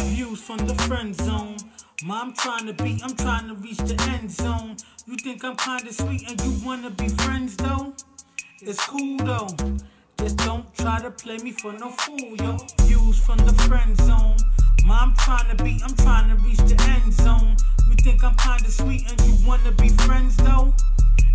[0.00, 1.56] Views from the friend zone.
[2.02, 4.76] Mom trying to be, I'm trying to reach the end zone.
[5.06, 7.94] You think I'm kinda sweet and you wanna be friends though?
[8.60, 9.48] It's cool though.
[10.18, 12.58] Just don't try to play me for no fool, yo.
[12.82, 14.36] Views from the friend zone.
[14.84, 17.56] Mom trying to be, I'm trying to reach the end zone.
[17.88, 20.74] You think I'm kinda sweet and you wanna be friends though?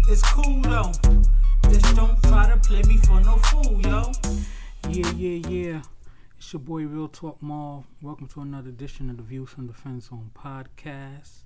[0.10, 0.92] It's cool though.
[1.70, 4.12] Just don't try to play me for no fool, yo.
[4.90, 5.95] Yeah, yeah, yeah.
[6.38, 7.86] It's your boy Real Talk Mall.
[8.02, 11.44] Welcome to another edition of the Views from the Friend Zone podcast.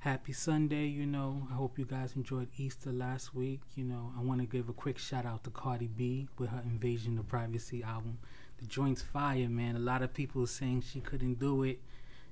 [0.00, 1.46] Happy Sunday, you know.
[1.50, 3.60] I hope you guys enjoyed Easter last week.
[3.76, 6.62] You know, I want to give a quick shout out to Cardi B with her
[6.64, 8.18] Invasion of Privacy album.
[8.58, 9.76] The joint's fire, man.
[9.76, 11.80] A lot of people saying she couldn't do it.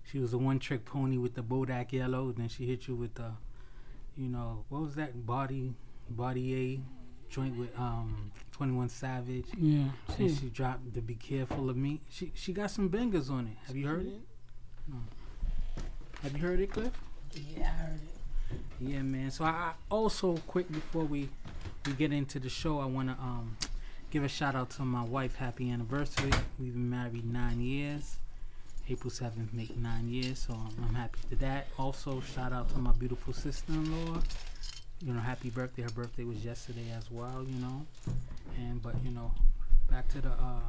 [0.03, 2.33] She was a one trick pony with the Bodak Yellow.
[2.33, 3.31] Then she hit you with the,
[4.17, 5.25] you know, what was that?
[5.25, 5.73] Body,
[6.11, 9.47] Body A joint with um 21 Savage.
[9.59, 9.87] Yeah.
[10.17, 12.01] And she dropped the Be Careful of Me.
[12.09, 13.57] She she got some bangers on it.
[13.67, 14.21] Have you heard it?
[14.89, 14.99] No.
[16.23, 16.93] Have you heard it, Cliff?
[17.33, 18.61] Yeah, I heard it.
[18.81, 19.33] Yeah, man.
[19.33, 21.29] So I, I also quick before we
[21.85, 23.57] we get into the show, I want to um
[24.11, 25.35] give a shout out to my wife.
[25.35, 26.31] Happy anniversary.
[26.61, 28.19] We've been married nine years.
[28.89, 31.67] April seventh make nine years, so I'm, I'm happy to that.
[31.77, 34.21] Also, shout out to my beautiful sister-in-law.
[35.03, 35.83] You know, happy birthday.
[35.83, 37.45] Her birthday was yesterday as well.
[37.49, 37.87] You know,
[38.57, 39.33] and but you know,
[39.91, 40.61] back to the uh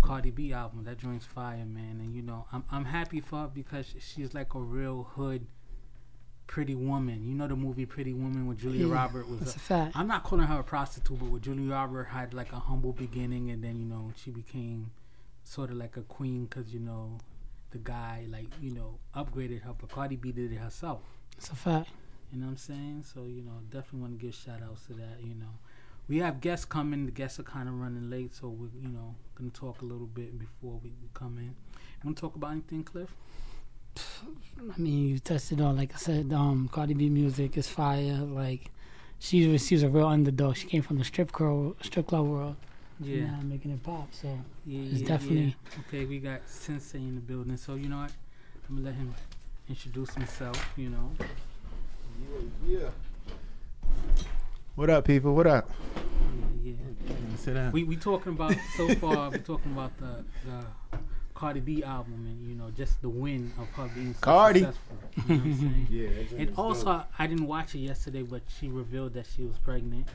[0.00, 0.84] Cardi B album.
[0.84, 1.98] That joint's fire, man.
[2.00, 5.46] And you know, I'm I'm happy for her because she's like a real hood
[6.46, 7.24] pretty woman.
[7.26, 9.96] You know the movie Pretty Woman with Julia Yeah, Robert was That's a, a fact.
[9.96, 13.50] I'm not calling her a prostitute, but with Julia Robert had like a humble beginning,
[13.50, 14.90] and then you know she became
[15.42, 17.18] sort of like a queen because you know
[17.70, 21.00] the guy like you know upgraded her, but Cardi B did it herself.
[21.36, 21.88] It's a fact.
[22.32, 23.04] You know what I'm saying?
[23.12, 25.18] So you know, definitely want to give shout outs to that.
[25.22, 25.58] You know,
[26.08, 27.06] we have guests coming.
[27.06, 30.06] The guests are kind of running late, so we're you know gonna talk a little
[30.06, 31.44] bit before we come in.
[31.44, 33.14] You want to talk about anything, Cliff?
[33.96, 38.16] I mean, you tested on, like I said, um, Cardi B music is fire.
[38.16, 38.70] Like,
[39.20, 40.56] she was, she was a real underdog.
[40.56, 42.56] She came from the strip club, strip club world.
[43.00, 44.08] Yeah, Now making it pop.
[44.12, 45.80] So yeah, it's yeah, definitely- yeah.
[45.88, 48.12] Okay, we got Sensei in the building, so you know what?
[48.68, 49.14] I'm gonna let him
[49.68, 50.72] introduce himself.
[50.76, 51.10] You know.
[52.66, 52.88] Yeah, Yeah.
[54.76, 55.34] What up, people?
[55.34, 55.70] What up?
[56.62, 56.72] Yeah,
[57.06, 57.14] yeah.
[57.36, 57.72] Sit down.
[57.72, 59.30] We we talking about so far.
[59.30, 60.64] we talking about the the
[61.34, 64.60] Cardi B album and you know just the win of her being so Cardi.
[64.60, 64.96] successful.
[65.16, 65.86] You know what I'm saying?
[65.90, 66.08] yeah.
[66.08, 67.06] that And also, dope.
[67.18, 70.08] I didn't watch it yesterday, but she revealed that she was pregnant.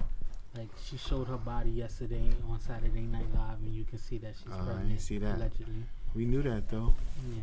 [0.57, 4.33] Like she showed her body yesterday on Saturday Night Live, and you can see that
[4.37, 4.89] she's Oh, I pregnant.
[4.89, 5.37] didn't see that.
[5.37, 5.83] Allegedly,
[6.15, 6.93] we knew that though.
[7.33, 7.41] yeah.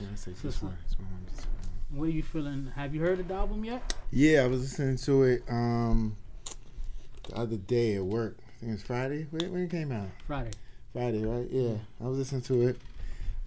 [0.00, 0.14] Yeah, I
[1.92, 1.98] it's.
[1.98, 2.72] What are you feeling?
[2.76, 3.94] Have you heard of the album yet?
[4.10, 6.16] Yeah, I was listening to it um
[7.28, 8.36] the other day at work.
[8.40, 9.26] I think it was Friday.
[9.30, 10.08] When, when it came out?
[10.26, 10.50] Friday.
[10.92, 11.48] Friday, right?
[11.50, 12.76] Yeah, I was listening to it.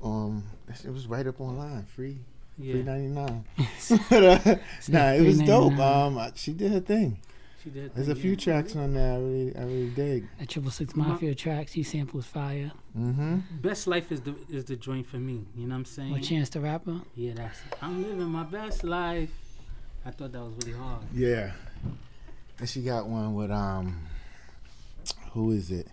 [0.04, 0.44] Um,
[0.84, 2.18] it was right up online, free,
[2.58, 3.46] free Yeah, ninety nine.
[4.10, 4.56] but uh,
[4.90, 5.78] nah, it was dope.
[5.80, 7.20] Um, she did her thing.
[7.66, 7.96] She did.
[7.96, 8.22] There's a yeah.
[8.22, 10.28] few tracks on there I really, I really dig.
[10.40, 12.72] that Triple Six Mafia tracks, he samples fire.
[12.98, 13.40] Mm-hmm.
[13.62, 15.46] Best life is the is the joint for me.
[15.56, 16.14] You know what I'm saying?
[16.16, 17.02] Or Chance the Rapper.
[17.16, 17.78] Yeah, that's it.
[17.82, 19.32] I'm living my best life.
[20.06, 21.02] I thought that was really hard.
[21.12, 21.52] Yeah.
[22.60, 24.00] And she got one with um
[25.32, 25.88] who is it?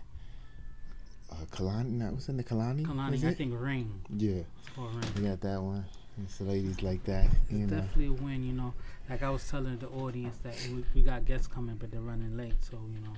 [1.31, 2.85] Uh Kehlani no, what's in the Kehlani?
[2.85, 3.37] Kehlani, is I it?
[3.37, 3.99] think Ring.
[4.15, 5.05] Yeah, It's called Ring.
[5.17, 5.85] we got that one.
[6.23, 7.79] It's the ladies like that, you It's know.
[7.81, 8.71] definitely a win, you know.
[9.09, 12.37] Like I was telling the audience that we, we got guests coming, but they're running
[12.37, 12.55] late.
[12.61, 13.15] So, you know,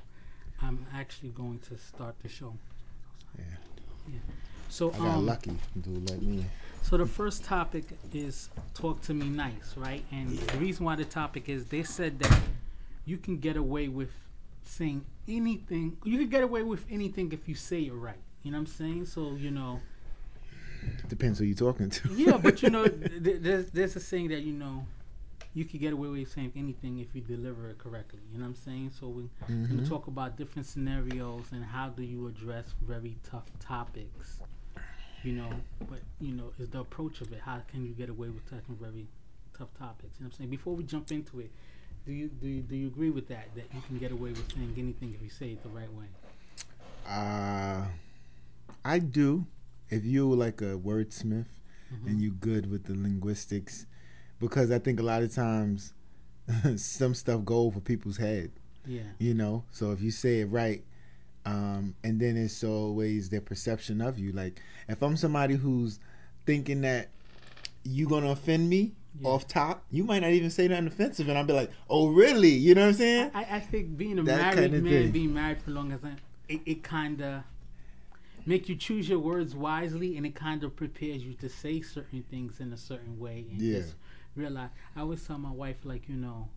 [0.62, 2.54] I'm actually going to start the show.
[3.38, 4.20] Yeah.
[4.70, 5.52] So, I got um, lucky.
[5.80, 6.46] Dude like me
[6.86, 10.06] so the first topic is talk to me nice, right?
[10.12, 12.40] And the reason why the topic is they said that
[13.06, 14.12] you can get away with
[14.62, 15.98] saying anything.
[16.04, 18.20] You can get away with anything if you say it right.
[18.44, 19.08] You know what I'm saying?
[19.08, 19.82] So, you know,
[21.08, 22.10] Depends who you're talking to.
[22.14, 22.86] yeah, but you know,
[23.24, 24.86] th- there's there's a saying that you know,
[25.56, 28.20] you could get away with saying anything if you deliver it correctly.
[28.32, 28.92] You know what I'm saying?
[29.00, 29.88] So we, we're gonna Mhm.
[29.90, 34.42] talk about different scenarios and how do you address very tough topics.
[35.24, 35.50] You know,
[35.90, 37.40] but you know, is the approach of it.
[37.40, 39.08] How can you get away with touching very
[39.58, 40.14] tough topics?
[40.20, 40.50] You know what I'm saying?
[40.52, 41.52] Before we jump into it,
[42.06, 43.48] do you do you, do you agree with that?
[43.56, 46.06] That you can get away with saying anything if you say it the right way?
[47.08, 47.86] Uh
[48.84, 49.48] I do.
[49.90, 51.48] If you're like a wordsmith
[51.94, 52.08] Mhm.
[52.08, 53.86] and you good with the linguistics,
[54.40, 55.94] because I think a lot of times
[56.76, 58.52] some stuff go over people's head.
[58.88, 59.02] Yeah.
[59.18, 60.84] you know so if you say it right
[61.44, 66.00] um and then it's always their perception of you like if i'm somebody who's
[66.46, 67.10] thinking that
[67.84, 69.30] you're gonna offend me Yeah.
[69.30, 72.50] off top you might not even say nothing offensive and i'll be like oh really
[72.52, 75.12] you know what i'm saying I, I think being a That married man, thing.
[75.12, 76.12] being married for long as I,
[76.48, 77.42] it, it kind of
[78.46, 82.22] make you choose your words wisely, and it kind of prepares you to say certain
[82.30, 83.46] things in a certain way.
[83.50, 83.80] And Yeah.
[83.80, 83.96] just
[84.36, 84.70] realize.
[84.96, 86.50] I always tell my wife, like you know,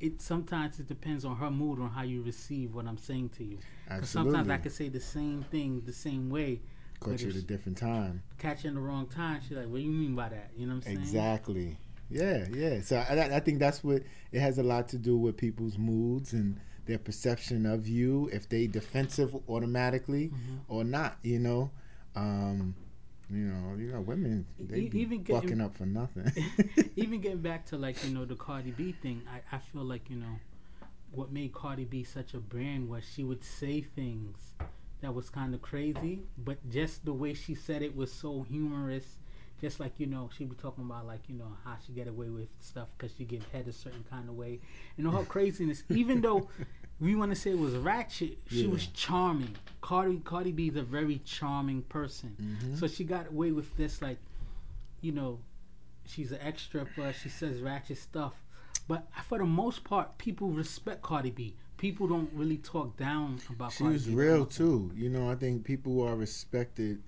[0.00, 3.44] it sometimes it depends on her mood on how you receive what I'm saying to
[3.44, 3.58] you.
[3.88, 6.60] 'Cause sometimes I could say the same thing the same way,
[7.00, 8.22] Caught but you at a different time.
[8.38, 9.40] catch you in the wrong time.
[9.42, 10.98] She's like, "What do you mean by that?" You know what I'm saying?
[10.98, 11.78] Exactly.
[12.10, 12.80] Yeah, yeah.
[12.82, 14.02] So I, I think that's what
[14.32, 18.28] it has a lot to do with people's moods and their perception of you.
[18.32, 20.56] If they defensive automatically Mm-hmm.
[20.68, 21.70] or not, you know.
[22.14, 22.74] Um,
[23.30, 26.30] you know, you got women they E- even getting- bucking up for nothing.
[26.96, 30.08] Even getting back to like you know the Cardi B thing, I, I feel like
[30.10, 30.38] you know
[31.12, 34.36] what made Cardi B such a brand was she would say things
[35.00, 39.18] that was kind of crazy, but just the way she said it was so humorous.
[39.60, 42.06] Just like you know, she would be talking about like you know how she get
[42.08, 44.60] away with stuff because she get head a certain kind of way,
[44.96, 45.82] you know her craziness.
[45.88, 46.48] Even though
[47.00, 48.68] we want to say it was ratchet, she Yeah.
[48.70, 49.54] was charming.
[49.80, 52.78] Cardi Cardi B is a very charming person, Mhm.
[52.78, 54.18] so she got away with this like,
[55.00, 55.38] you know,
[56.06, 58.34] she's an extra, but she says ratchet stuff.
[58.88, 61.54] But for the most part, people respect Cardi B.
[61.76, 64.14] People don't really talk down about she Cardi was B.
[64.14, 64.90] real too.
[64.96, 67.02] You know, I think people are respected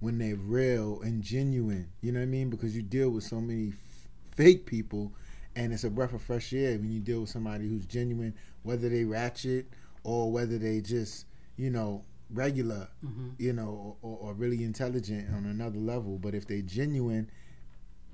[0.00, 1.88] when they're real and genuine.
[2.00, 2.50] You know what I mean?
[2.50, 5.12] Because you deal with so many f- fake people,
[5.54, 8.88] and it's a breath of fresh air when you deal with somebody who's genuine, whether
[8.88, 9.66] they ratchet
[10.02, 11.26] or whether they just,
[11.56, 16.18] you know, regular, hmm you know, or, or really intelligent on another level.
[16.18, 17.30] But if they're genuine,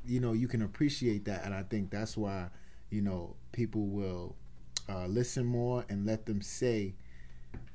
[0.07, 2.49] you know, you can appreciate that, and I think that's why,
[2.91, 4.37] you know, people will
[4.89, 6.95] uh, listen more and let them say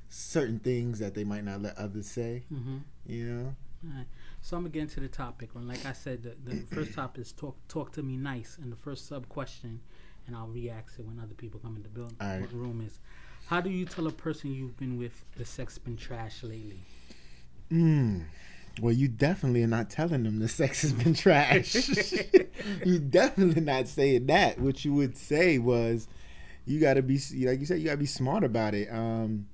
[0.10, 2.44] certain things that they might not let others say.
[2.50, 3.56] hmm You know,
[3.88, 4.08] Alright.
[4.42, 5.50] So I'm gonna get into the topic.
[5.56, 8.72] And like I said, the, the first topic is talk talk to me nice, and
[8.72, 9.82] the first sub question,
[10.28, 12.16] and I'll react it when other people come in the building.
[12.18, 13.00] What room is?
[13.48, 16.80] How do you tell a person you've been with the sex has been trash lately?
[17.72, 18.24] mm.
[18.82, 21.76] Well, you definitely are not telling them the sex has been trash.
[22.86, 24.60] you definitely not saying that.
[24.60, 26.08] What you would say was,
[26.66, 28.92] you got to be like you said, you got to be smart about it.
[28.92, 29.48] Um,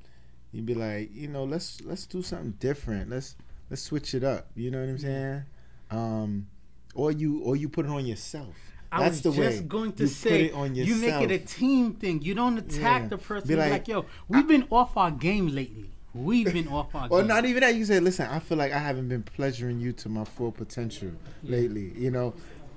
[0.52, 3.10] you'd be like, you know, let's let's do something different.
[3.10, 3.36] Let's
[3.70, 4.48] let's switch it up.
[4.56, 5.44] You know what I'm saying?
[5.92, 6.48] Um,
[6.96, 8.56] or you or you put it on yourself.
[8.92, 9.68] I That's was the just way.
[9.68, 12.22] going to you say put it on you make it a team thing.
[12.22, 13.08] You don't attack Yeah.
[13.08, 13.48] the person.
[13.48, 15.90] Be Be like, like, yo, we've been off our game lately.
[16.14, 17.28] We've been off our Or game.
[17.28, 17.76] not even that.
[17.76, 21.12] You say, listen, I feel like I haven't been pleasuring you to my full potential
[21.42, 21.52] Yeah.
[21.58, 21.94] lately.
[21.96, 22.34] You know,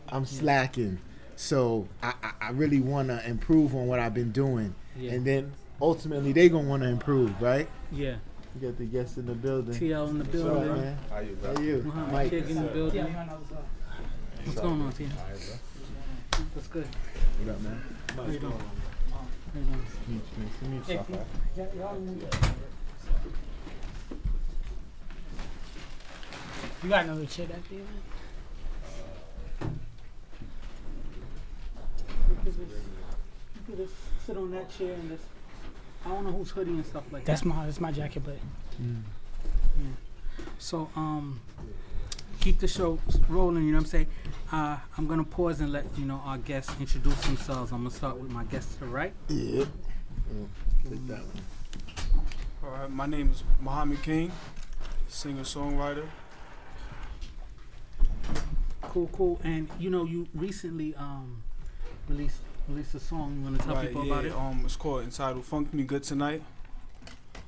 [0.09, 0.99] I'm slacking.
[1.35, 4.73] So I, I, I really want to improve on what I've been doing.
[4.97, 5.13] Yeah.
[5.15, 5.53] And then
[5.83, 7.69] ultimately they going to want to improve, right?
[7.91, 8.17] yeah.
[8.61, 9.75] You got the guests in the building.
[9.75, 10.81] TL in the What's up, building.
[10.81, 10.99] man?
[11.11, 11.63] How you, How bro?
[11.65, 11.83] you?
[11.85, 12.31] Muhammad Mike.
[12.31, 13.05] Kid in the building.
[14.45, 15.11] What's going on, TL?
[16.35, 16.87] What's good?
[17.45, 17.81] What up, man?
[18.17, 18.53] How you doing?
[18.53, 19.21] How
[19.55, 19.87] you doing?
[20.09, 20.23] Meet
[20.63, 20.99] you, meet you.
[20.99, 21.01] Hey,
[26.83, 27.89] You got another chair back there, man?
[32.29, 32.67] You could just, you
[33.67, 33.95] could just
[34.27, 35.25] sit on that chair and just.
[36.05, 37.49] I don't know whose hoodie and stuff like That's that.
[37.49, 38.37] my that's my jacket, but
[40.59, 41.41] So um,
[42.45, 42.99] keep the show
[43.31, 43.65] rolling.
[43.65, 44.07] You know what I'm saying?
[44.53, 47.73] Uh, I'm gonna pause and let you know our guests introduce themselves.
[47.73, 49.15] I'm gonna start with my guest to the right.
[49.29, 49.65] Yeah.
[50.87, 51.43] Take that one.
[52.63, 54.31] All right, my name is Muhammad King,
[55.09, 56.05] singer songwriter.
[58.83, 59.41] Cool, cool.
[59.43, 61.43] And you know, you recently um
[62.09, 63.39] released released a song.
[63.39, 64.33] You wanna tell Right, people yeah, about it?
[64.35, 66.43] Um, it's called entitled "Funk Me Good Tonight."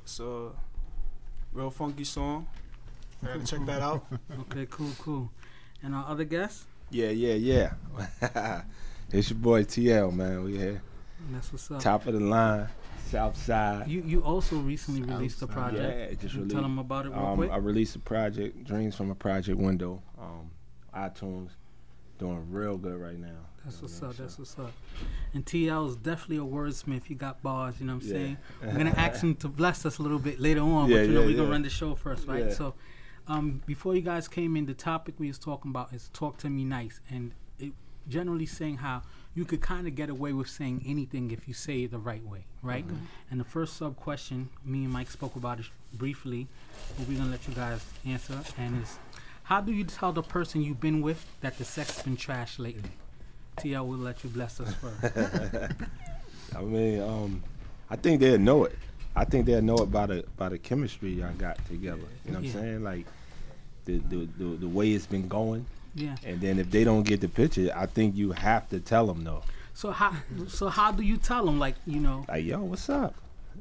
[0.05, 0.53] It's a
[1.53, 2.47] real funky song.
[3.27, 4.07] You gotta check that out.
[4.41, 5.31] Okay, cool, cool.
[5.83, 6.65] And our other guest?
[6.91, 7.73] Yeah, yeah, yeah.
[9.13, 10.45] it's your boy TL, man.
[10.45, 10.83] We here.
[11.33, 11.81] That's what's up.
[11.81, 12.69] Top of the line,
[13.09, 13.89] South Side.
[13.89, 16.11] You you also recently released a project.
[16.13, 16.53] Yeah, just released.
[16.53, 17.51] tell them about it real Um, quick.
[17.51, 20.03] I released a project, Dreams from a Project Window.
[20.21, 20.51] Um,
[20.95, 21.51] iTunes,
[22.19, 23.29] doing real good right now.
[23.65, 24.17] That's You know what's what up.
[24.19, 24.73] I'm That's what's up.
[25.35, 27.05] And TL is definitely a wordsmith.
[27.05, 27.81] He got bars.
[27.81, 28.15] You know what I'm Yeah.
[28.15, 28.37] saying?
[28.63, 31.15] We're gonna ask him to bless us a little bit later on, Yeah, but you
[31.15, 32.47] know yeah, we're gonna run the show first, right?
[32.47, 32.53] Yeah.
[32.53, 32.75] So,
[33.29, 36.51] um, before you guys came in, the topic we was talking about is talk to
[36.51, 37.73] me nice, and it
[38.09, 39.03] generally saying how
[39.35, 42.25] you could kind of get away with saying anything if you say it the right
[42.25, 42.87] way, right?
[42.87, 43.05] Mm-hmm.
[43.31, 46.47] And the first sub question, me and Mike spoke about it briefly,
[46.97, 48.99] but we're gonna let you guys answer, and is
[49.45, 52.59] how do you tell the person you've been with that the sex has been trash
[52.59, 52.91] lately?
[53.59, 55.17] TL will let you bless us first.
[56.57, 57.43] I mean, um,
[57.91, 58.77] I think they'll know it.
[59.17, 61.99] I think they'll know it by the by the chemistry y'all got together.
[62.25, 62.53] You know what Yeah.
[62.53, 62.85] I'm saying?
[62.85, 63.07] Like
[63.87, 65.65] the, the the the way it's been going.
[65.95, 66.17] yeah.
[66.25, 69.25] And then if they don't get the picture, I think you have to tell them
[69.25, 69.43] though.
[69.75, 70.13] So how
[70.49, 73.15] so how do you tell them like you know Like, yo, what's up?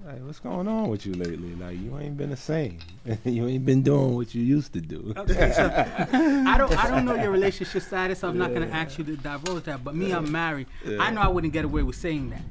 [0.05, 1.55] Like, what's going on with you lately?
[1.55, 2.77] Like, you ain't been the same.
[3.23, 5.13] you ain't been doing what you used to do.
[5.17, 5.63] Okay, so
[6.13, 8.19] I don't I don't know your relationship status.
[8.19, 9.83] So I'm not gonna ask you to divulge that.
[9.85, 10.67] But me, I'm married.
[10.85, 11.01] Yeah.
[11.01, 12.41] I know I wouldn't get away with saying that.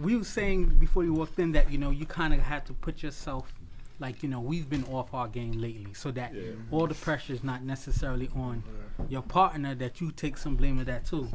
[0.00, 2.72] We were saying before you walked in that you know you kind of had to
[2.72, 3.52] put yourself
[4.00, 6.32] like you know we've been off our game lately, so that
[6.70, 8.62] all the pressure is not necessarily on
[9.08, 9.74] your partner.
[9.74, 11.28] That you take some blame of that too.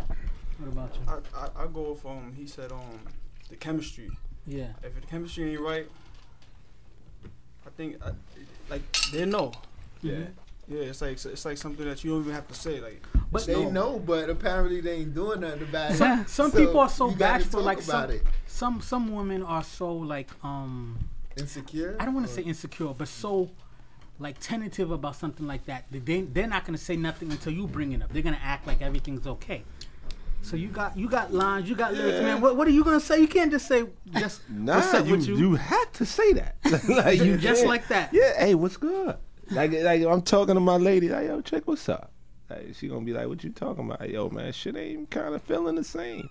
[0.60, 1.02] What about you?
[1.08, 2.34] I, I, I go with um.
[2.36, 3.00] He said um
[3.50, 4.10] the chemistry.
[4.48, 4.68] Yeah.
[4.82, 5.88] If the chemistry ain't right,
[7.66, 8.12] I think I,
[8.70, 9.52] like they know.
[10.02, 10.26] Yeah.
[10.68, 12.80] Yeah, it's like it's like something that you don't even have to say.
[12.80, 13.74] Like, But They known.
[13.74, 15.96] know, but apparently they ain't doing nothing about it.
[15.98, 17.62] Some, some So people are so bashful.
[17.62, 18.24] Like about some, it.
[18.48, 20.98] some some women are so like um
[21.38, 21.98] Insecure.
[22.00, 23.50] I don't want to say insecure, but so
[24.20, 25.86] like tentative about something like that.
[25.92, 28.14] that They they're not gonna say nothing until you bring it up.
[28.14, 29.64] They're gonna act like everything's okay.
[30.44, 32.40] So you got you got lines, you got lyrics, man.
[32.40, 33.20] What what are you gonna say?
[33.20, 35.36] You can't just say just Nah, what's up you, with you.
[35.38, 36.56] you had to say that.
[36.88, 38.14] like you Just like that.
[38.14, 39.18] Yeah, hey, what's good?
[39.54, 42.12] Like like I'm talking to my lady, like, yo, check what's up.
[42.50, 44.52] Like, she gonna be like, "What you talking about, yo, man?
[44.52, 46.30] Shit ain't kind of feeling the same."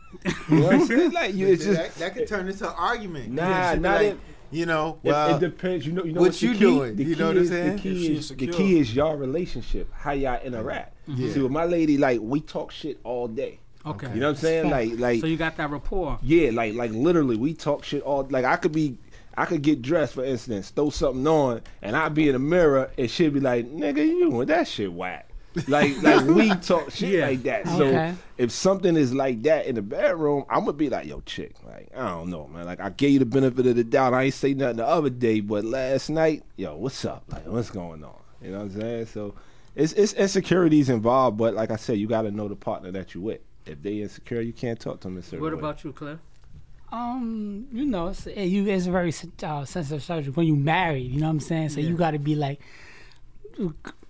[0.48, 1.10] You know what I'm saying?
[1.12, 3.32] Like, you, it's just that, that could turn into an argument.
[3.32, 4.18] Nah, Yeah, not like, it-
[4.50, 5.86] You know, It- well, it, depends.
[5.86, 6.58] You know, you know what what's the you key?
[6.60, 6.96] doing?
[6.96, 7.76] The You know what I'm is, saying?
[7.76, 10.94] The key is the key is your relationship, how y'all interact.
[11.06, 11.32] Yeah.
[11.32, 13.58] See, with my lady, like we talk shit all day.
[13.86, 14.08] okay.
[14.12, 14.70] You know what I'm saying?
[14.70, 16.18] Like, like so you got that rapport.
[16.22, 18.24] yeah, like like literally, we talk shit all.
[18.30, 18.98] Like I could be,
[19.36, 22.90] I could get dressed for instance, throw something on, and I'd be in the mirror,
[22.98, 25.28] and she'd be like, "Nigga, you want that shit whack."
[25.66, 27.26] Like like we talk shit Yeah.
[27.26, 27.68] like that.
[27.68, 28.14] So Okay.
[28.38, 31.88] if something is like that in the bedroom, I'm gonna be like, "Yo, chick, like
[31.94, 32.64] I don't know, man.
[32.66, 34.14] Like I gave you the benefit of the doubt.
[34.14, 37.24] I ain't say nothing the other day, but last night, yo, what's up?
[37.28, 38.14] Like what's going on?
[38.40, 39.06] You know what I'm saying?
[39.06, 39.34] So
[39.74, 43.14] it's it's insecurities involved, but like I said, you got to know the partner that
[43.14, 43.40] you with.
[43.64, 45.58] If they insecure, you can't talk to them in certain What way.
[45.58, 46.18] about you, Cliff?
[46.92, 51.10] Um, you know, it's, eh, you it's a very uh, sensitive subject when you married.
[51.10, 51.70] You know what I'm saying?
[51.70, 51.88] So Yeah.
[51.88, 52.60] you got to be like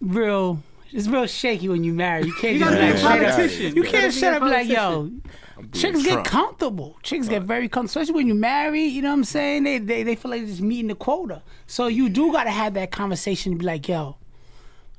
[0.01, 0.63] real.
[0.93, 2.27] It's real shaky when you marry.
[2.27, 3.37] You can't You just be be like a up.
[3.37, 3.77] politician.
[3.77, 4.77] You can't shut up like yo.
[4.77, 5.23] politician.
[5.57, 6.97] I'm Chicks get comfortable.
[7.03, 8.83] Chicks get very comfortable, especially when you marry.
[8.85, 9.63] You know what I'm saying?
[9.65, 11.41] They they, they feel like they're just meeting the quota.
[11.67, 13.53] So you do got to have that conversation.
[13.53, 14.17] and Be like, yo,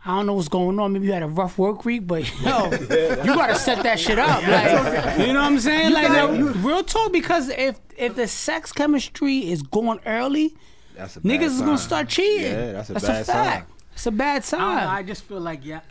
[0.05, 0.91] I don't know what's going on.
[0.91, 4.19] Maybe you had a rough work week, but yo, you got to set that shit
[4.19, 4.45] up.
[4.45, 5.93] Like, you know what I'm saying?
[5.93, 7.13] like, no, real talk.
[7.13, 10.55] Because if if the sex chemistry is going early,
[10.95, 12.51] That's a bad niggas is gonna start cheating.
[12.51, 13.69] Yeah, that's a that's bad a fact.
[13.69, 13.75] sign.
[13.93, 14.87] It's a bad I sign.
[14.87, 15.81] I just feel like yeah,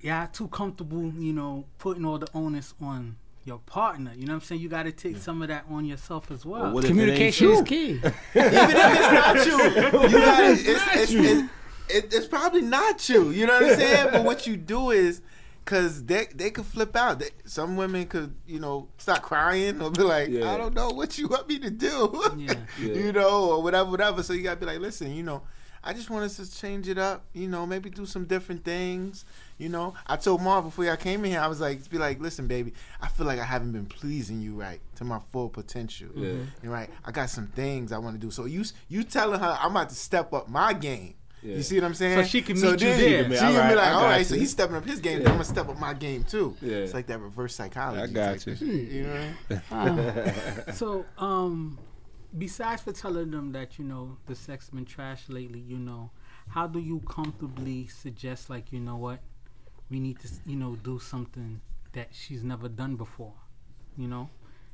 [0.00, 1.12] yeah, too comfortable.
[1.12, 4.12] You know, putting all the onus on your partner.
[4.14, 4.60] You know what I'm saying?
[4.60, 6.62] You got to take some of that on yourself as well.
[6.62, 7.90] Well, what if it ain't Communication is key.
[7.90, 9.62] even if it's not you,
[10.08, 11.50] you gotta, it's, it's, it's,
[11.88, 13.30] it, it's probably not you.
[13.30, 14.08] You know what I'm saying?
[14.12, 15.22] But what you do is,
[15.64, 17.18] cause they they could flip out.
[17.18, 20.52] They, some women could, you know, start crying or be like, Yeah.
[20.52, 22.22] I don't know what you want me to do.
[22.36, 22.54] Yeah.
[22.80, 22.94] Yeah.
[22.94, 24.22] you know, or whatever, whatever.
[24.22, 25.42] So you gotta be like, listen, you know.
[25.84, 29.24] I just want us to change it up, you know, maybe do some different things,
[29.56, 29.94] you know.
[30.04, 32.72] I told Mar before y'all came in here, I was like, be like, listen, baby,
[33.00, 36.08] I feel like I haven't been pleasing you right to my full potential.
[36.16, 36.32] Yeah.
[36.60, 36.90] You're right.
[37.04, 38.32] I got some things I want to do.
[38.32, 41.14] So you you telling her I'm about to step up my game.
[41.46, 41.56] Yeah.
[41.56, 42.18] You see what I'm saying?
[42.18, 43.22] So she can meet you then there.
[43.24, 44.76] She Be can like, be "All like, right, I all got right, so he's stepping
[44.76, 45.20] up his game.
[45.20, 45.26] Yeah.
[45.28, 46.56] I'm gonna step up my game too.
[46.60, 46.76] Yeah.
[46.78, 48.02] It's like that reverse psychology.
[48.02, 48.56] I got you.
[48.56, 49.32] shit, you know.
[49.48, 50.74] What I mean?
[50.74, 51.78] So, um,
[52.36, 56.10] besides for telling them that you know the sex been trash lately, you know,
[56.48, 59.20] how do you comfortably suggest like you know what,
[59.90, 61.60] we need to you know do something
[61.92, 63.32] that she's never done before,
[63.96, 64.28] you know?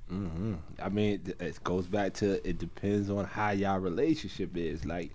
[0.09, 4.85] hmm I mean, th- it goes back to it depends on how y'all relationship is.
[4.85, 5.13] Like,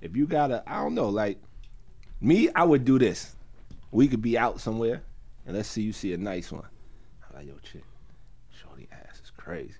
[0.00, 1.38] if you gotta, I don't know, like
[2.20, 3.34] me, I would do this.
[3.90, 5.02] We could be out somewhere,
[5.46, 6.66] and let's see you see a nice one.
[7.28, 7.84] I'm like, yo, chick,
[8.50, 9.74] shorty ass is crazy.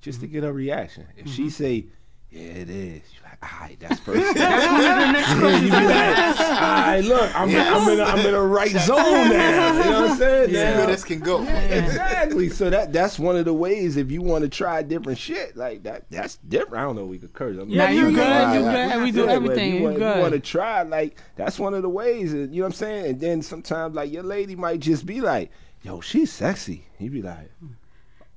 [0.00, 0.34] Just to mm-hmm.
[0.34, 1.06] get a reaction.
[1.16, 1.48] If she mm-hmm.
[1.48, 1.86] say,
[2.30, 3.02] yeah, it is,
[3.40, 4.36] you like, all right, that's perfect.
[4.38, 8.42] Yeah, you be like, all right, look, I'm, in, I'm, in a, I'm in a
[8.42, 8.96] right zone
[9.30, 9.72] now.
[9.84, 10.50] You know what I'm saying?
[10.50, 10.76] Yeah.
[10.76, 11.42] where Now- this can go.
[11.42, 12.48] exactly.
[12.50, 15.82] So that that's one of the ways if you want to try different shit like
[15.84, 16.04] that.
[16.10, 16.76] That's different.
[16.76, 17.04] I don't know.
[17.04, 17.56] if We could curse.
[17.58, 18.10] I'm Nah, you sure.
[18.10, 19.02] good, Like, you like, good.
[19.02, 20.16] We do yeah, everything, you you, want, good.
[20.16, 22.32] you want to try, like that's one of the ways.
[22.32, 23.06] and You know what I'm saying?
[23.06, 25.50] And then sometimes like your lady might just be like,
[25.82, 27.50] "Yo, she's sexy." You be like,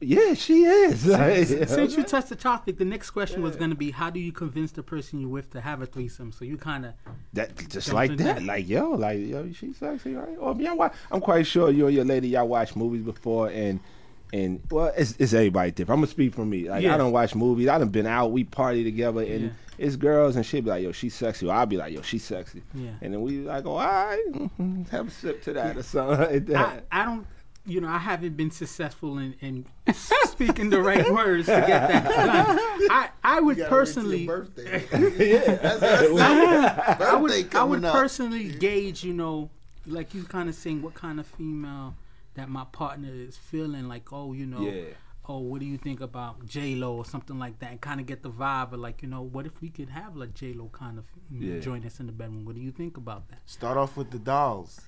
[0.02, 1.02] "Yeah, she is."
[1.70, 4.72] Since you touched the topic, the next question was gonna be how do you convince
[4.72, 6.32] the person you're with to have a threesome?
[6.32, 6.94] So you kind of
[7.34, 10.36] That just like in that, like yo, like yo, she's sexy, right?
[10.40, 13.80] Or yeah, I'm quite sure you and your lady y'all watch movies before, and
[14.34, 15.98] and well, it's, it's everybody different.
[15.98, 16.70] I'm gonna speak for me.
[16.70, 16.96] Like Yeah.
[16.96, 17.68] I don't watch movies.
[17.68, 19.50] I done been out, we party together, and Yeah.
[19.78, 21.48] it's girls, and she'll be like, yo, she's sexy.
[21.48, 22.92] Or I'll be like, yo, she's sexy, Yeah.
[23.02, 26.18] and then we like, oh, all right, mhm, have a sip to that or something
[26.18, 26.86] like I, that.
[26.94, 27.28] I don't
[27.66, 29.66] you know, I haven't been successful in, in
[30.26, 32.58] speaking the right words to get that done.
[32.90, 34.84] I, I would personally, birthday.
[34.92, 36.36] yeah, that's, that's birthday I
[36.92, 37.94] would, I would coming up.
[37.94, 39.50] personally gauge, you know,
[39.86, 41.96] like you kind of saying what kind of female
[42.36, 43.88] that my partner is feeling.
[43.88, 44.84] Like, oh, you know, Yeah.
[45.28, 48.08] oh, what do you think about J Lo or something like that, and kind of
[48.08, 50.70] get the vibe of like, you know, what if we could have like J Lo
[50.74, 51.60] kind of Yeah.
[51.60, 52.44] join us in the bedroom?
[52.46, 53.42] What do you think about that?
[53.46, 54.82] Start off with the dolls.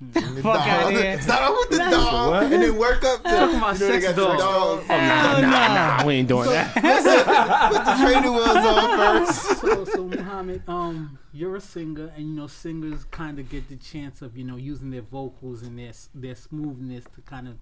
[0.00, 1.20] And the Fuck outta dolls- here.
[1.22, 2.42] Start off with the dog what?
[2.52, 4.40] and then work up to Talking about you know, they sex got the dolls.
[4.40, 4.84] dolls.
[4.86, 5.48] Hell no.
[5.50, 6.74] Nah, we ain't doing that.
[7.72, 9.60] Put the training wheels on first.
[9.60, 13.76] so, so Muhammad, um, you're a singer, and you know singers kind of get the
[13.76, 17.54] chance of you know using their vocals and their their smoothness to kind of,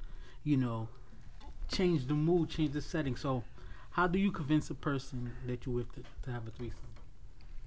[0.43, 0.89] you know,
[1.71, 3.15] change the mood, change the setting.
[3.15, 3.45] So,
[3.91, 6.79] how do you convince a person that you're with to, to have a threesome?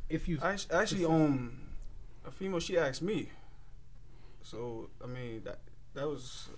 [0.09, 1.59] If you, Actually, actually, um,
[2.27, 3.29] a female she asked me.
[4.45, 5.59] So I mean that
[5.95, 6.49] that was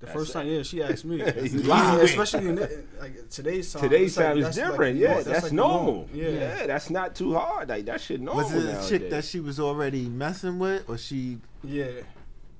[0.00, 0.32] the That's first it.
[0.32, 0.46] time.
[0.48, 1.22] Yeah, she asked me.
[1.42, 3.82] Easy especially in the, like today's time.
[3.82, 4.98] Today's it's like- time is that's like different.
[4.98, 5.24] yeah, norm.
[5.24, 6.08] that's, like the normal.
[6.12, 6.28] Yeah.
[6.28, 7.68] Yeah, that's not too hard.
[7.68, 8.44] Like that shit normal.
[8.44, 11.38] Was it a chick that she was already messing with, or she?
[11.62, 11.86] yeah,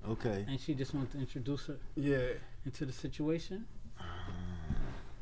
[0.09, 0.44] Okay.
[0.47, 2.18] and she just wanted to introduce her yeah.
[2.66, 3.64] into the situation.
[3.99, 4.04] Ah.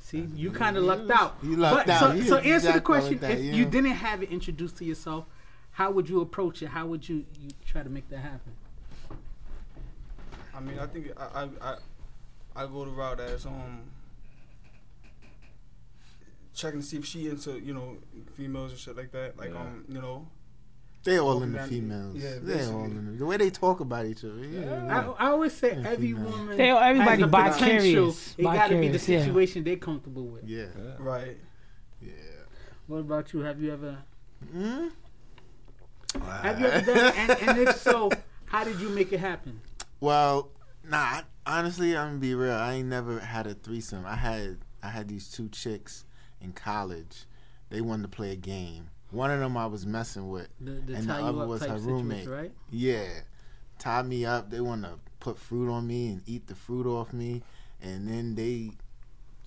[0.01, 1.37] See, you kind of lucked out.
[1.41, 2.01] You lucked but, out.
[2.01, 3.53] So, You so answer the question: like that, If yeah.
[3.53, 5.27] you didn't have it introduced to yourself,
[5.71, 6.69] how would you approach it?
[6.71, 8.55] How would you, you try to make that happen?
[10.55, 11.77] I mean, I think I I I,
[12.57, 13.91] I go the route as um
[16.55, 17.97] checking to see if she into you know
[18.35, 19.37] females and shit like that.
[19.39, 19.61] Like Yeah.
[19.61, 20.27] um you know
[21.05, 22.17] They all Walking in the females.
[22.17, 22.85] yeah, they all basically.
[22.99, 24.37] in the, the way they talk about each other.
[24.45, 25.15] Yeah.
[25.19, 26.31] I, I always say Yeah, every female.
[26.31, 28.11] woman, They- everybody has the potential.
[28.13, 28.35] vicarious.
[28.37, 29.19] It got to be the Vicarious, yeah.
[29.21, 30.45] situation they're comfortable with.
[30.45, 30.67] Yeah.
[30.99, 31.39] right.
[32.03, 32.13] Yeah.
[32.87, 33.41] What about you?
[33.41, 33.99] Have you ever
[34.55, 34.91] Mm?
[36.43, 37.17] have you ever done it?
[37.17, 38.11] And, and if so,
[38.47, 39.61] how did you make it happen?
[40.01, 40.51] Well,
[40.85, 41.23] nah.
[41.47, 42.53] Honestly, I'm gonna be real.
[42.53, 44.05] I ain't never had a threesome.
[44.07, 46.05] I had I had these two chicks
[46.41, 47.25] in college.
[47.71, 48.91] They wanted to play a game.
[49.11, 50.49] One of them I was messing with.
[50.61, 52.29] The, the And the other was her roommate.
[52.29, 52.53] right?
[52.71, 53.09] Yeah,
[53.79, 54.51] tied me up.
[54.51, 57.43] They wanted to put fruit on me and eat the fruit off me,
[57.83, 58.71] and then they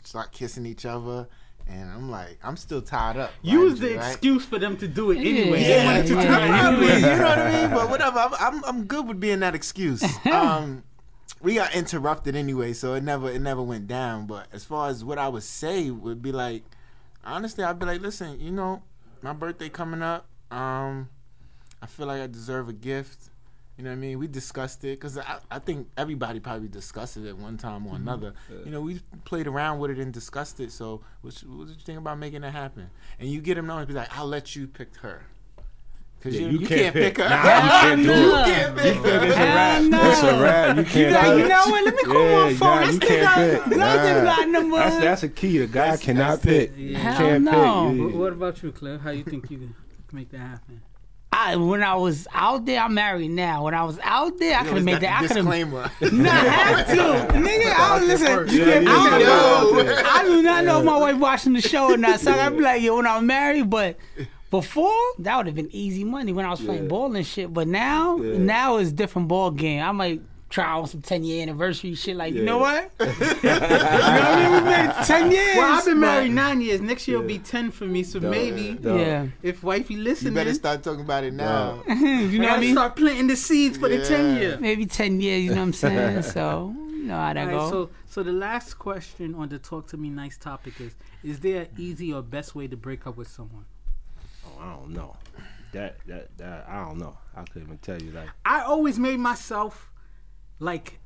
[0.04, 1.28] start kissing each other.
[1.67, 3.32] And I'm like, I'm still tied up.
[3.41, 4.12] Use the you, right?
[4.12, 5.62] excuse for them to do it anyway.
[5.62, 6.58] Yeah, They to yeah, try yeah.
[6.58, 7.69] it Probably, you know what I mean?
[7.71, 8.19] But whatever.
[8.19, 10.04] I'm, I'm, I'm good with being that excuse.
[10.26, 10.84] Um,
[11.41, 14.26] we got interrupted anyway, so it never it never went down.
[14.28, 16.63] But as far as what I would say would be like,
[17.26, 18.82] honestly, I'd be like, listen, you know,
[19.21, 20.26] my birthday coming up.
[20.49, 21.10] Um,
[21.82, 23.30] I feel like I deserve a gift.
[23.78, 24.20] You know what I mean?
[24.20, 27.94] We discussed it because I, I think everybody probably discussed it at one time or
[27.94, 28.04] mm-hmm.
[28.08, 28.34] another.
[28.66, 30.72] You know, we played around with it and discussed it.
[30.72, 32.90] So, what, you- what did you think about making that happen?
[33.20, 35.24] And you get them knowing, be like, I'll let you pick her.
[36.20, 37.28] Because Yeah, you, you can't, pick her.
[37.28, 38.46] Nah, you can't do You it.
[38.46, 39.26] can't pick You her.
[39.26, 39.92] it's a wrap.
[39.92, 40.12] Hell.
[40.12, 40.78] It's a wrap.
[40.78, 41.38] You can't Like, pick.
[41.40, 41.84] you know what?
[41.86, 42.70] Let me call Yeah, my phone.
[42.70, 43.78] nah, I you still can't got, pick.
[43.78, 44.24] Nah.
[44.24, 44.76] got number.
[44.78, 45.58] That's that's a key.
[45.58, 46.70] The guy That's- cannot that's pick.
[46.72, 46.78] it.
[46.78, 47.52] You Hell can't no.
[47.52, 47.60] pick.
[48.02, 49.00] What, You- what about you, Claire?
[49.00, 49.76] How you think you can
[50.14, 50.82] make that happen?
[51.36, 53.63] I, when I was out there, I'm married now.
[53.63, 55.22] When I was out there, I could have made that.
[55.24, 55.46] I could have.
[55.46, 55.91] disclaimer.
[56.12, 57.34] Nah, I had to.
[57.39, 58.50] Nigga, I was listen.
[58.56, 58.89] You Yeah, can't you
[59.80, 60.04] pick know.
[60.06, 62.19] I do not know if my wife watching the show or not.
[62.19, 63.98] So I gotta be like, yo, when I'm married, but
[64.52, 66.89] before that would have been easy money when I was playing Yeah.
[66.89, 67.52] ball and shit.
[67.52, 68.38] But now, Yeah.
[68.38, 69.82] now it's different ball game.
[69.84, 70.22] I might
[70.54, 72.16] try on some ten year anniversary shit.
[72.16, 72.92] Like, you know what?
[73.00, 74.63] you know what I mean?
[74.63, 75.58] We made ten years.
[75.58, 76.80] Well, I've been but- married nine years.
[76.80, 78.04] Next year will be ten for me.
[78.04, 78.96] So Duh, maybe duh.
[78.96, 81.82] Yeah, if wifey you listening, better start talking about it now.
[81.88, 82.76] you I know what I mean?
[82.76, 84.42] start planting the seeds for the ten Yeah.
[84.42, 84.58] year.
[84.60, 85.44] Maybe ten years.
[85.44, 86.22] You know what I'm saying?
[86.22, 87.58] So you know how that All go.
[87.63, 91.39] right, so so the last question on the talk to me nice topic is: Is
[91.39, 93.66] there an easy or best way to break up with someone?
[94.46, 95.18] Oh, I don't know.
[95.72, 97.18] That that that I don't know.
[97.36, 98.28] I couldn't even tell you that.
[98.46, 99.89] I always made myself
[100.63, 100.99] like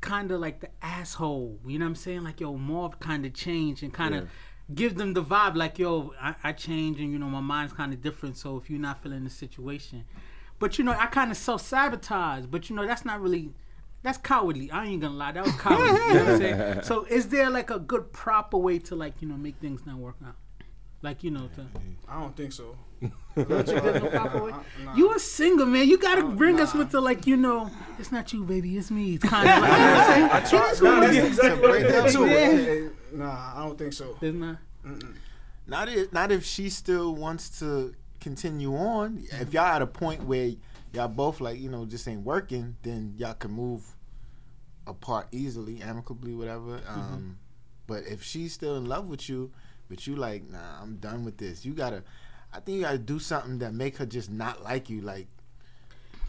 [0.00, 1.58] kind of like the asshole.
[1.66, 2.24] You know what I'm saying?
[2.24, 4.28] Like yo, Marv kind of change and kind of Yeah.
[4.74, 7.92] give them the vibe like yo, I, I change and you know my mind's kind
[7.92, 8.36] of different.
[8.36, 10.04] So if you're not feeling the situation,
[10.58, 12.46] but you know I kind of self sabotage.
[12.46, 13.52] But you know that's not really.
[14.02, 14.70] That's cowardly.
[14.70, 15.32] I ain't gonna lie.
[15.32, 15.86] That was cowardly.
[15.88, 16.80] you know what I'm saying?
[16.90, 19.96] So, is there like a good proper way to like you know make things not
[19.96, 20.36] work out?
[21.02, 21.66] Like you know, to,
[22.08, 22.76] I don't think so.
[23.34, 24.62] there's no.
[24.84, 24.94] Nah.
[24.94, 25.88] You a single man.
[25.88, 29.14] You gotta bring us with the like, you know, it's not you, baby, it's me.
[29.14, 30.64] It's kind of like, you know what I'm saying?
[30.64, 32.26] It is Nah, what that's exactly what it is too.
[32.26, 32.88] Yeah.
[33.12, 34.16] Nah, I don't think so.
[34.20, 34.56] It's not.
[35.66, 39.24] Not if not if she still wants to continue on.
[39.40, 40.52] If y'all at a point where
[40.92, 43.96] y'all both like you know just ain't working, then y'all can move
[44.86, 46.80] apart easily, amicably, whatever.
[46.88, 47.38] Um,
[47.86, 49.50] but if she's still in love with you,
[49.88, 51.64] but you like, nah, I'm done with this.
[51.64, 52.02] You gotta,
[52.52, 55.00] I think you gotta do something that make her just not like you.
[55.00, 55.28] Like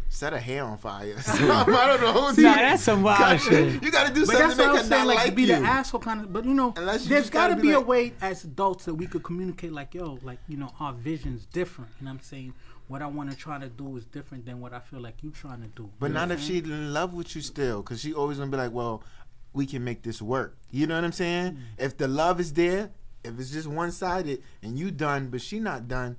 [0.09, 1.15] set her hair on fire.
[1.27, 2.29] I don't know.
[2.29, 3.83] Nah, that's some wild shit.
[3.83, 5.41] You gotta do But something that's to make what her saying, not like, like be
[5.43, 5.47] you.
[5.47, 6.31] the asshole kind of.
[6.33, 8.43] But you know, Unless you there's just got to gotta be be a way as
[8.43, 11.91] adults that we could communicate, like, yo, like you know, our vision's different.
[11.99, 12.53] You know what I'm saying?
[12.87, 15.31] What I want to try to do is different than what I feel like you
[15.31, 15.89] trying to do.
[15.99, 18.55] But not if I'm she in love with you still, because she always gonna be
[18.57, 19.03] like, well,
[19.51, 20.57] we can make this work.
[20.71, 21.53] You know what I'm saying?
[21.53, 21.59] Mm.
[21.77, 22.91] If the love is there,
[23.27, 26.17] if it's just one sided and you done, but she not done,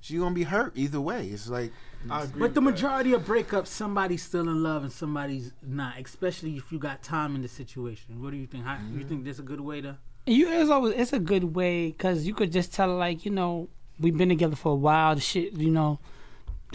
[0.00, 1.26] she gonna be hurt either way.
[1.28, 1.72] It's like,
[2.08, 2.40] I agree.
[2.40, 2.60] But the with that.
[2.60, 5.98] majority of breakups, somebody's still in love and somebody's not.
[5.98, 8.22] Especially if you got time in the situation.
[8.22, 8.64] What do you think?
[8.64, 9.08] How, You mm-hmm.
[9.08, 9.98] think there's a good way to?
[10.26, 13.68] You it's always it's a good way because you could just tell like you know
[13.98, 15.14] we've been together for a while.
[15.14, 16.17] The shit you know, the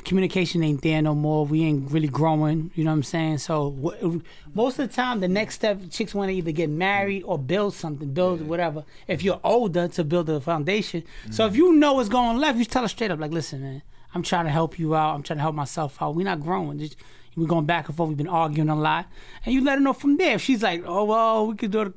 [0.03, 1.45] communication ain't there no more.
[1.45, 2.71] We ain't really growing.
[2.75, 3.37] You know what I'm saying?
[3.39, 7.23] So wh- most of the time, the next step, chicks want to either get married
[7.23, 8.83] or build something, build whatever.
[9.07, 11.03] If you're older, to build a foundation.
[11.31, 11.57] So if mm.
[11.57, 13.81] you know what's going left, you tell her straight up like, listen, man,
[14.13, 15.15] I'm trying to help you out.
[15.15, 16.15] I'm trying to help myself out.
[16.15, 16.79] We're not growing.
[16.79, 16.95] Just,
[17.35, 18.09] we're going back and forth.
[18.09, 19.07] We've been arguing a lot,
[19.45, 20.35] and you let her know from there.
[20.35, 21.93] If she's like, oh well, we could do it.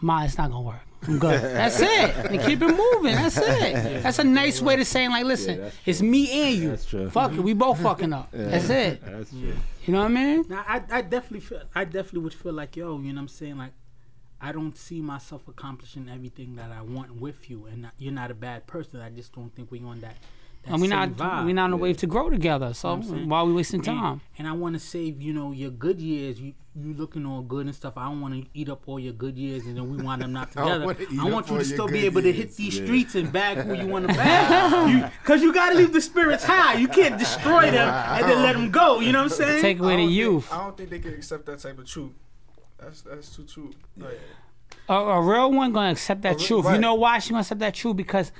[0.00, 0.80] Ma, it's not gonna work.
[1.08, 1.40] I'm good.
[1.42, 2.14] That's it.
[2.30, 3.14] And keep it moving.
[3.16, 4.02] That's it.
[4.02, 6.70] That's a nice way to saying like, listen, that's it's me and you.
[6.70, 7.10] That's true.
[7.10, 8.28] Fuck it, we both fucking up.
[8.32, 9.04] That's it.
[9.04, 9.54] That's true.
[9.86, 10.44] You know what I mean?
[10.48, 13.28] Now, I, I definitely feel, I definitely would feel like, yo, you know what I'm
[13.28, 13.58] saying?
[13.58, 13.72] Like,
[14.40, 18.30] I don't see myself accomplishing everything that I want with you, and not- you're not
[18.30, 19.00] a bad person.
[19.00, 20.16] I just don't think we're on that.
[20.64, 21.44] That And we're not vibe.
[21.46, 22.72] we're not on a wave to grow together.
[22.74, 23.28] So You know what I'm saying?
[23.28, 24.20] why are we wasting time?
[24.38, 26.40] And, I want to save, you know, your good years.
[26.40, 27.98] You you looking all good and stuff.
[27.98, 30.30] I don't want to eat up all your good years, and then we wind up
[30.30, 30.86] not together.
[30.86, 32.84] wanna I want you to still be good able to hit these Yeah.
[32.86, 35.12] streets and bag who you want to bag.
[35.22, 36.74] Because you, got to leave the spirits high.
[36.74, 39.00] You can't destroy them and then let them go.
[39.00, 39.60] You know what I'm saying?
[39.60, 40.50] Take away the don't think- youth.
[40.52, 42.12] I don't think they can accept that type of truth.
[42.78, 43.70] That's that's too true.
[43.98, 44.18] Like,
[44.88, 46.64] A, a real one gonna accept that A re- truth.
[46.72, 47.96] You know why she gonna accept that truth?
[47.96, 48.32] Because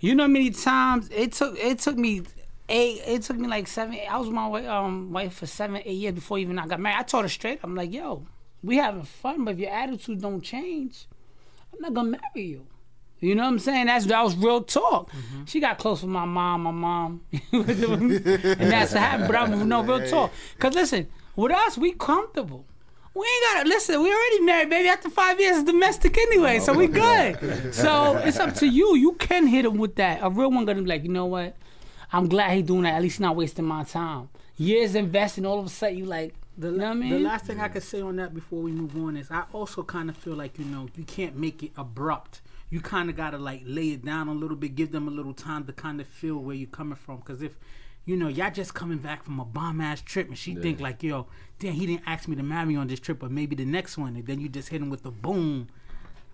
[0.00, 2.22] you know how many times it took it took me
[2.68, 5.80] eight it took me like seven I was with my wife, um wife for seven,
[5.84, 6.98] eight years before even I got married.
[6.98, 8.26] I told her straight, I'm like, yo,
[8.62, 11.06] we having fun, but if your attitude don't change,
[11.72, 12.66] I'm not gonna marry you.
[13.20, 13.86] You know what I'm saying?
[13.86, 15.10] That's that was real talk.
[15.46, 19.26] She got close with my mom, my mom, and that's what happened.
[19.28, 20.30] But I'm no real talk.
[20.58, 22.64] Cause listen, with us, we comfortable.
[23.14, 24.00] We ain't gotta listen.
[24.02, 24.88] We already married, baby.
[24.88, 27.74] After five years, it's domestic anyway, so we good.
[27.74, 28.96] So it's up to you.
[28.96, 30.20] You can hit him with that.
[30.22, 31.56] A real one gonna be like, you know what?
[32.12, 32.94] I'm glad he doing that.
[32.94, 34.28] At least not wasting my time.
[34.56, 37.10] Years investing, all of a sudden you like, The, you know what I mean?
[37.10, 39.82] the last thing I could say on that before we move on is I also
[39.82, 42.40] kind of feel like you know you can't make it abrupt.
[42.70, 45.34] You kind of gotta like lay it down a little bit, give them a little
[45.34, 47.16] time to kind of feel where you're coming from.
[47.18, 47.52] Because if
[48.08, 51.02] you know y'all just coming back from a bomb ass trip and she think like
[51.02, 51.26] yo,
[51.58, 54.16] damn, he didn't ask me to marry on this trip, but maybe the next one,
[54.16, 55.68] and then you just hit him with the boom.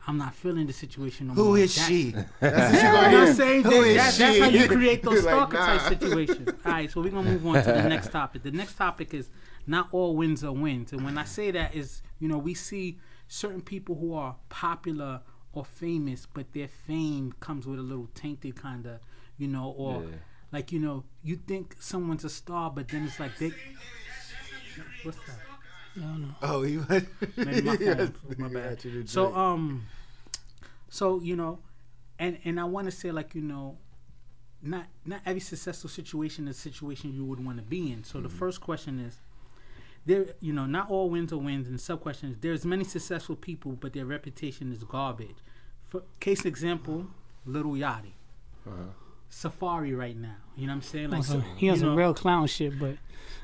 [0.06, 1.44] I'm not feeling the situation no more.
[1.46, 2.14] who is That- she?
[2.38, 3.28] That's what You you know gonna what.
[3.28, 3.62] I'm saying?
[3.64, 6.48] Who That- is that- that's how you create those Like, stalker type situations.
[6.64, 8.42] All right, so we're gonna move on to the next topic.
[8.44, 9.30] The next topic is
[9.66, 12.98] not all wins are wins, and when I say that is, you know, we see
[13.26, 15.22] certain people who are popular
[15.54, 19.00] or famous, but their fame comes with a little tainted kind of,
[19.38, 20.16] you know, or Yeah.
[20.54, 23.52] Like you know, you think someone's a star, but then it's like they.
[25.02, 25.38] What's that?
[26.42, 27.02] Oh, he was.
[27.36, 28.14] Maybe my phone.
[28.28, 28.76] was- My bad.
[28.76, 29.36] got you to So drink.
[29.36, 29.86] um,
[30.88, 31.58] so you know,
[32.18, 33.76] and and I want to say like you know,
[34.62, 38.04] not not every successful situation is a situation you would want to be in.
[38.04, 38.38] So the Mm-hmm.
[38.38, 39.18] first question is.
[40.06, 41.66] There, you know, not all wins are wins.
[41.66, 45.36] And sub question is: There's many successful people, but their reputation is garbage.
[45.88, 47.06] For case example,
[47.46, 48.12] Little Yachty,
[48.66, 48.82] Uh-huh.
[49.34, 50.36] Safaree right now.
[50.56, 51.10] You know what I'm saying?
[51.10, 52.96] Like, oh, so- he on you some real clown shit, but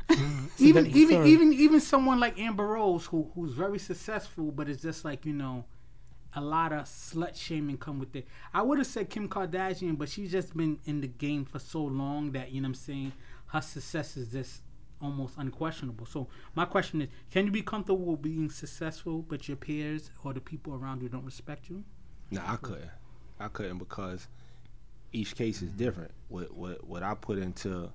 [0.09, 0.47] mm-hmm.
[0.59, 1.31] even even story.
[1.31, 5.33] even even someone like Amber Rose who who's very successful, but it's just like you
[5.33, 5.65] know,
[6.35, 8.27] a lot of slut shaming come with it.
[8.55, 11.83] I would have said Kim Kardashian, but she's just been in the game for so
[11.83, 13.13] long that you know what I'm saying
[13.47, 14.63] her success is just
[15.03, 16.07] almost unquestionable.
[16.07, 20.41] So my question is, can you be comfortable being successful, but your peers or the
[20.41, 21.83] people around you don't respect you?
[22.31, 22.91] No, I couldn't.
[23.41, 24.29] I couldn't because
[25.13, 26.13] each case is different.
[26.29, 27.91] What what what I put into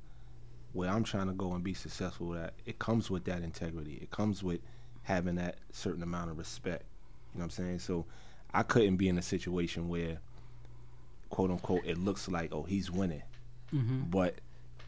[0.73, 3.97] where I'm trying to go and be successful at, it comes with that integrity.
[4.01, 4.59] It comes with
[5.03, 6.83] having that certain amount of respect.
[7.33, 7.79] You know what I'm saying?
[7.79, 8.05] So
[8.53, 10.17] I couldn't be in a situation where
[11.29, 13.23] quote unquote it looks like oh he's winning.
[14.09, 14.35] But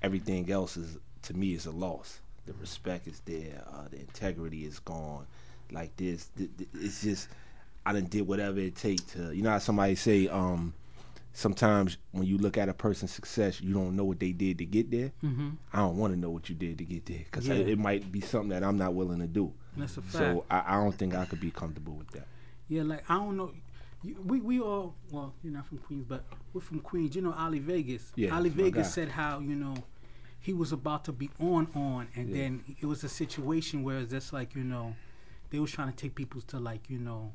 [0.03, 2.19] everything else is to me is a loss.
[2.45, 5.25] The respect is there, uh, the integrity is gone.
[5.71, 7.27] Like this, th- th- it's just
[7.85, 9.33] I didn't did whatever it take to.
[9.35, 10.73] You know how somebody say, um,
[11.37, 14.65] sometimes when you look at a person's success, you don't know what they did to
[14.65, 15.11] get there.
[15.23, 15.49] Mm-hmm.
[15.71, 17.53] I don't want to know what you did to get there because Yeah.
[17.53, 19.53] it might be something that I'm not willing to do.
[19.77, 20.13] That's a fact.
[20.13, 22.25] So I, I don't think I could be comfortable with that.
[22.67, 23.51] Yeah, like I don't know.
[24.03, 26.23] You, we we all well, you're not from Queens, but
[26.53, 27.15] we're from Queens.
[27.15, 28.11] You know, Ali Vegas.
[28.15, 29.75] Yeah, Ali Vegas said how you know
[30.39, 34.09] he was about to be on on, and then it was a situation where it's
[34.09, 34.95] just like you know,
[35.51, 37.31] they was trying to take people to like you know.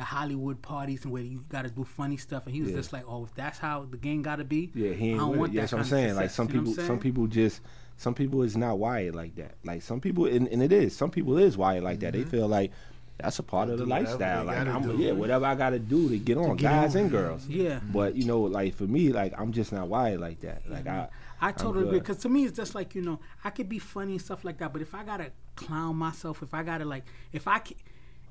[0.00, 2.76] The Hollywood parties and where you got to do funny stuff, and he was Yeah.
[2.76, 5.18] just like, "Oh, if that's how the game got to be, Yeah, he I ain't
[5.18, 5.56] don't want it.
[5.56, 6.16] That that's what I'm kind of saying.
[6.16, 7.60] Like some you know what people, some people just,
[7.98, 9.56] some people is not wired like that.
[9.62, 10.96] Like some people, and, and it is.
[10.96, 12.14] Some people is wired like that.
[12.14, 12.30] They mm-hmm.
[12.30, 12.72] feel like
[13.18, 14.44] that's a part of the lifestyle.
[14.44, 14.96] Like I'm, do.
[14.96, 17.02] yeah, whatever I got to do to get on, get guys on.
[17.02, 17.46] and girls.
[17.46, 17.80] Yeah.
[17.92, 20.62] But you know, like for me, like I'm just not wired like that.
[20.66, 21.08] Like I,
[21.42, 23.78] I I'm totally agree because to me it's just like you know I could be
[23.78, 27.04] funny and stuff like that, but if I gotta clown myself, if I gotta like,
[27.32, 27.76] if I can,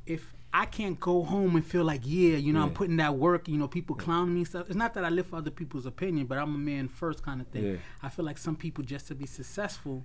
[0.08, 3.48] if I can't go home and feel like yeah, you know I'm putting that work,
[3.48, 4.68] you know people clowning me and stuff.
[4.68, 7.40] It's not that I live for other people's opinion, but I'm a man first kind
[7.40, 7.66] of thing.
[7.66, 7.76] Yeah.
[8.02, 10.04] I feel like some people just to be successful,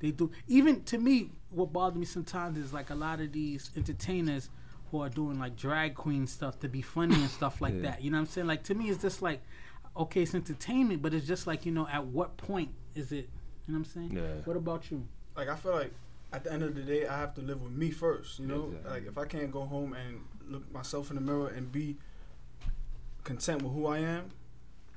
[0.00, 0.30] they do.
[0.48, 4.50] Even to me, what bothers me sometimes is like a lot of these entertainers
[4.90, 7.82] who are doing like drag queen stuff to be funny and stuff like Yeah.
[7.90, 8.02] that.
[8.02, 8.46] You know what I'm saying?
[8.48, 9.42] Like to me, it's just like,
[9.96, 13.28] okay, it's entertainment, but it's just like you know, at what point is it?
[13.66, 14.12] You know what I'm saying?
[14.12, 14.42] Yeah.
[14.44, 15.06] What about you?
[15.36, 15.92] like I feel like
[16.34, 18.38] at the end of the day, I have to live with me first.
[18.40, 18.90] You know, Exactly.
[18.90, 20.20] like if I can't go home and
[20.52, 21.96] look myself in the mirror and be
[23.22, 24.30] content with who I am,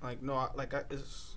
[0.03, 1.35] like no, I, like I, it's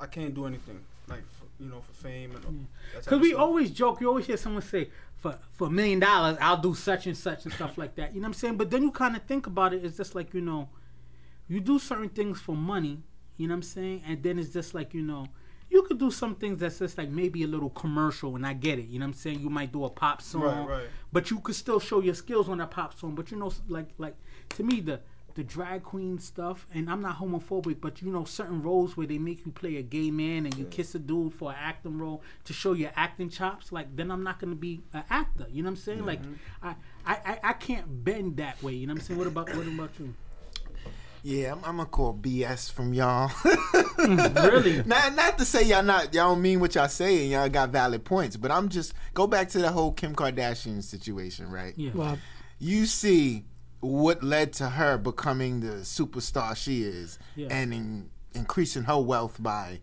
[0.00, 3.40] I can't do anything like for, you know for fame and Because of we stuff.
[3.40, 4.00] always joke.
[4.00, 7.44] You always hear someone say, "For for a million dollars, I'll do such and such
[7.44, 8.56] and stuff like that." You know what I'm saying?
[8.56, 9.84] But then you kind of think about it.
[9.84, 10.68] It's just like you know,
[11.48, 13.02] you do certain things for money.
[13.36, 14.02] You know what I'm saying?
[14.06, 15.26] And then it's just like you know,
[15.70, 18.78] you could do some things that's just like maybe a little commercial, and I get
[18.78, 18.88] it.
[18.88, 19.40] You know what I'm saying?
[19.40, 20.88] You might do a pop song, Right, right.
[21.12, 23.14] but you could still show your skills on that pop song.
[23.14, 24.16] But you know, like like
[24.50, 25.00] to me the
[25.34, 29.18] the drag queen stuff, and I'm not homophobic, but you know certain roles where they
[29.18, 32.22] make you play a gay man and you kiss a dude for an acting role
[32.44, 33.70] to show your acting chops.
[33.70, 35.46] Like then I'm not gonna be an actor.
[35.50, 36.04] You know what I'm saying?
[36.04, 36.34] Like mm-hmm.
[36.66, 36.74] I,
[37.06, 38.72] I I I can't bend that way.
[38.72, 39.18] You know what I'm saying?
[39.18, 40.14] What about what about you?
[41.22, 43.30] Yeah, I'm, I'm gonna call BS from y'all.
[44.00, 44.82] Really?
[44.86, 47.68] not not to say y'all not y'all don't mean what y'all say and y'all got
[47.70, 51.74] valid points, but I'm just go back to the whole Kim Kardashian situation, right?
[51.76, 51.90] Yeah.
[51.94, 52.18] Well,
[52.58, 53.44] You see
[53.80, 57.48] what led to her becoming the superstar she is Yeah.
[57.50, 59.80] and in, increasing her wealth by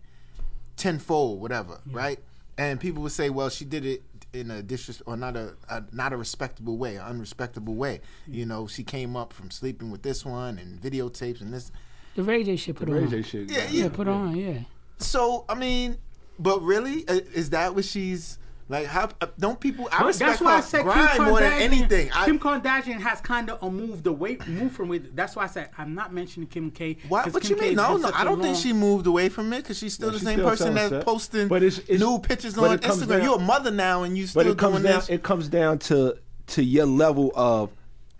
[0.76, 2.18] tenfold, whatever, right?
[2.56, 4.02] And people would say, well, she did it
[4.38, 8.00] in a disres or not a, a not a respectable way, an unrespectable way.
[8.28, 8.34] Mm.
[8.34, 11.70] You know, she came up from sleeping with this one and videotapes and this.
[12.14, 13.10] the Ray J shit put Ray on.
[13.10, 13.50] J shit.
[13.50, 13.88] Yeah, Yeah, yeah.
[13.88, 14.36] put on.
[14.36, 14.60] Yeah.
[14.98, 15.98] So I mean,
[16.38, 18.86] but really, uh, is that what she's like?
[18.86, 19.88] How uh, don't people?
[19.92, 20.82] I respect That's why I said
[21.16, 22.10] Kim more than anything.
[22.12, 25.14] I, Kim Kardashian has kind of moved away, moved from it.
[25.16, 26.96] That's why I said I'm not mentioning Kim K.
[27.08, 27.32] What?
[27.32, 27.68] What Kim you mean?
[27.70, 28.10] has No, no.
[28.14, 30.48] I don't think she moved away from it because she's still Yeah, the same still
[30.48, 31.04] person that's stuff.
[31.04, 33.08] posting But it's- it's- new pictures but on Instagram.
[33.08, 35.00] down- You're a mother now, and you But still it comes doing down.
[35.00, 35.08] this.
[35.08, 36.16] It comes down to
[36.48, 37.70] to your level of.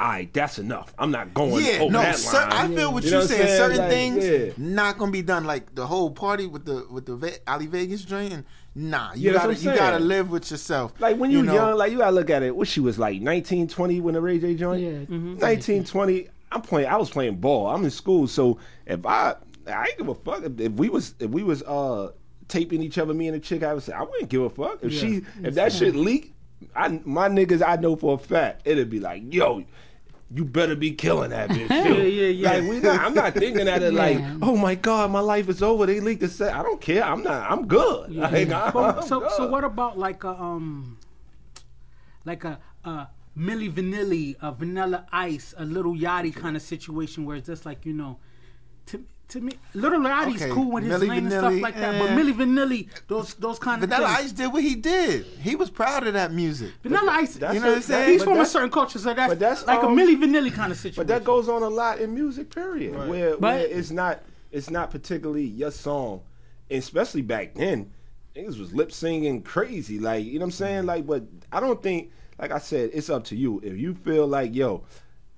[0.01, 0.95] All right, that's enough.
[0.97, 1.99] I'm not going yeah, over no.
[2.01, 2.37] that cer-.
[2.49, 3.43] I feel what You you know saying.
[3.43, 3.57] saying?
[3.59, 4.53] Certain Like, things yeah.
[4.57, 5.45] not gonna be done.
[5.45, 8.33] Like the whole party with the with the Ve- Ali Vegas joint.
[8.33, 10.93] And nah, you Yeah, that's gotta what I'm you gotta live with yourself.
[10.99, 11.55] Like when you, know?
[11.55, 12.55] young, like you gotta look at it.
[12.55, 14.83] What she was like, 19, 20 when the Ray J joint.
[14.83, 14.91] Yeah.
[15.17, 15.39] Mhm.
[15.41, 16.29] 19, 20.
[16.51, 16.89] I'm playing.
[16.89, 17.67] I was playing ball.
[17.67, 19.35] I'm in school, so if I,
[19.67, 22.13] I ain't give a fuck if, if we was if we was uh
[22.49, 23.63] taping each other, me and the chick.
[23.63, 26.35] I would say I wouldn't give a fuck if she if that shit leaked.
[26.75, 29.65] I my niggas I know for a fact it'd be like yo.
[30.31, 31.71] You better be killing that bitch.
[31.71, 32.53] Yeah, yeah, yeah.
[32.53, 35.63] Like we not, I'm not thinking at it like, oh my god, my life is
[35.63, 35.87] over.
[35.87, 36.55] They leaked the set.
[36.55, 37.03] I don't care.
[37.03, 37.51] I'm not.
[37.51, 38.15] I'm good.
[38.15, 39.51] Like, I'm, But, so, so good.
[39.53, 40.99] what about like a um,
[42.27, 47.37] like a uh, Milli Vanilli, a Vanilla Ice, a Little Yachty kind of situation where
[47.37, 48.19] it's just like you know,
[48.87, 51.99] to to me, Little Yachty's Okay, cool with his Milli lane and stuff like that,
[51.99, 54.27] but Milli Vanilli, those those kind of Vanilla things.
[54.27, 55.27] Ice did what he did.
[55.43, 56.73] He was proud of that music.
[56.83, 58.11] Vanilla Ice, You know what I'm saying?
[58.13, 60.79] he's from a certain culture, so that's, that's, like um, a Milli Vanilli kind of
[60.79, 61.01] situation.
[61.01, 62.95] But that goes on a lot in music, period.
[62.95, 63.09] Right.
[63.09, 66.23] Where, But- where it's not it's not particularly your song,
[66.71, 67.93] and especially back then.
[68.37, 70.87] Niggas was lip singing crazy, like you know what I'm saying.
[70.87, 73.61] Like, but I don't think, like I said, it's up to you.
[73.65, 74.85] If you feel like, yo,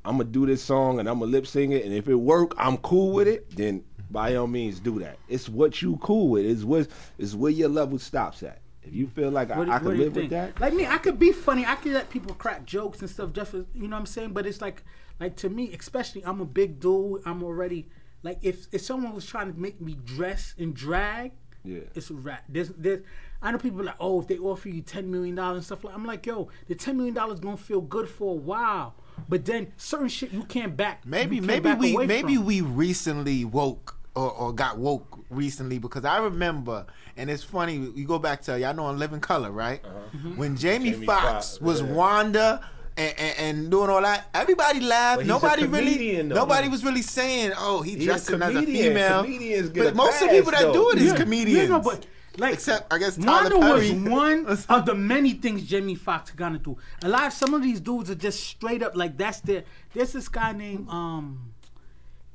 [0.05, 2.53] I'm gonna do this song and I'm gonna lip sing it, and if it work,
[2.57, 3.55] I'm cool with it.
[3.55, 5.19] Then by all means, do that.
[5.29, 6.45] It's what you cool with.
[6.47, 8.61] It's what it's where your level stops at.
[8.83, 10.97] If you feel like What I, I what can live with that, Like me, I
[10.99, 11.67] could be funny.
[11.67, 13.33] I could let people crack jokes and stuff.
[13.35, 14.33] Just you know what I'm saying.
[14.33, 14.83] But it's like,
[15.21, 17.21] like to me, especially, I'm a big dude.
[17.27, 17.89] I'm already
[18.23, 21.33] like, if if someone was trying to make me dress and drag,
[21.63, 21.81] Yeah.
[21.95, 22.45] it's a rap.
[22.49, 23.03] There's, there's,
[23.43, 25.85] I know people are like, oh, if they offer you ten million dollars and stuff
[25.85, 28.95] like, I'm like, yo, the ten million dollars gonna feel good for a while,
[29.29, 31.07] but then certain shit you can't back.
[31.07, 32.45] Maybe can't maybe back we away maybe from.
[32.47, 38.05] we recently woke or, or got woke recently because I remember and it's funny you
[38.07, 39.95] go back to y'all know on Living Color right uh-huh.
[39.95, 40.29] mm-hmm.
[40.29, 40.37] Mm-hmm.
[40.39, 41.93] when Jamie, Jamie Foxx Foxx, was yeah.
[41.93, 42.69] Wanda.
[42.97, 45.19] And, and, and doing all that, everybody laughed.
[45.19, 46.35] But he's Nobody really, though.
[46.35, 48.89] nobody was really saying, "Oh, he He's a dressing as a comedian.
[48.89, 50.73] female." Comedians get but a most of the pass, people that though.
[50.73, 51.63] do it is Yeah, comedians.
[51.63, 52.05] Yeah, no, but
[52.39, 56.59] Like Except, I guess, Tyler Wanda was one of the many things Jamie Foxx gonna
[56.59, 56.77] do.
[57.03, 59.65] A lot of some of these dudes are just straight up like that's their.
[59.93, 61.53] There's this guy named um,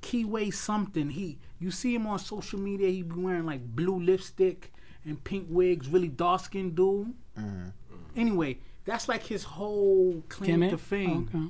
[0.02, 1.10] Keyway something.
[1.10, 2.90] He you see him on social media.
[2.90, 4.74] He be wearing like blue lipstick
[5.06, 5.88] and pink wigs.
[5.88, 7.14] Really dark skinned dude.
[7.40, 7.70] Mm-hmm.
[8.18, 10.72] Anyway, that's like his whole claim Gimmick?
[10.72, 11.30] to fame.
[11.34, 11.46] Okay.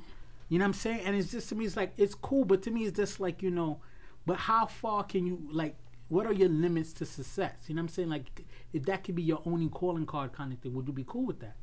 [0.48, 1.00] You know what I'm saying?
[1.04, 3.42] And it's just to me, it's like it's cool, but to me, it's just like
[3.42, 3.80] you know,
[4.24, 5.76] but how far can you like?
[6.08, 7.54] What are your limits to success?
[7.66, 8.08] You know what I'm saying?
[8.10, 11.04] Like, if that could be your only calling card kind of thing, would you be
[11.06, 11.56] cool with that?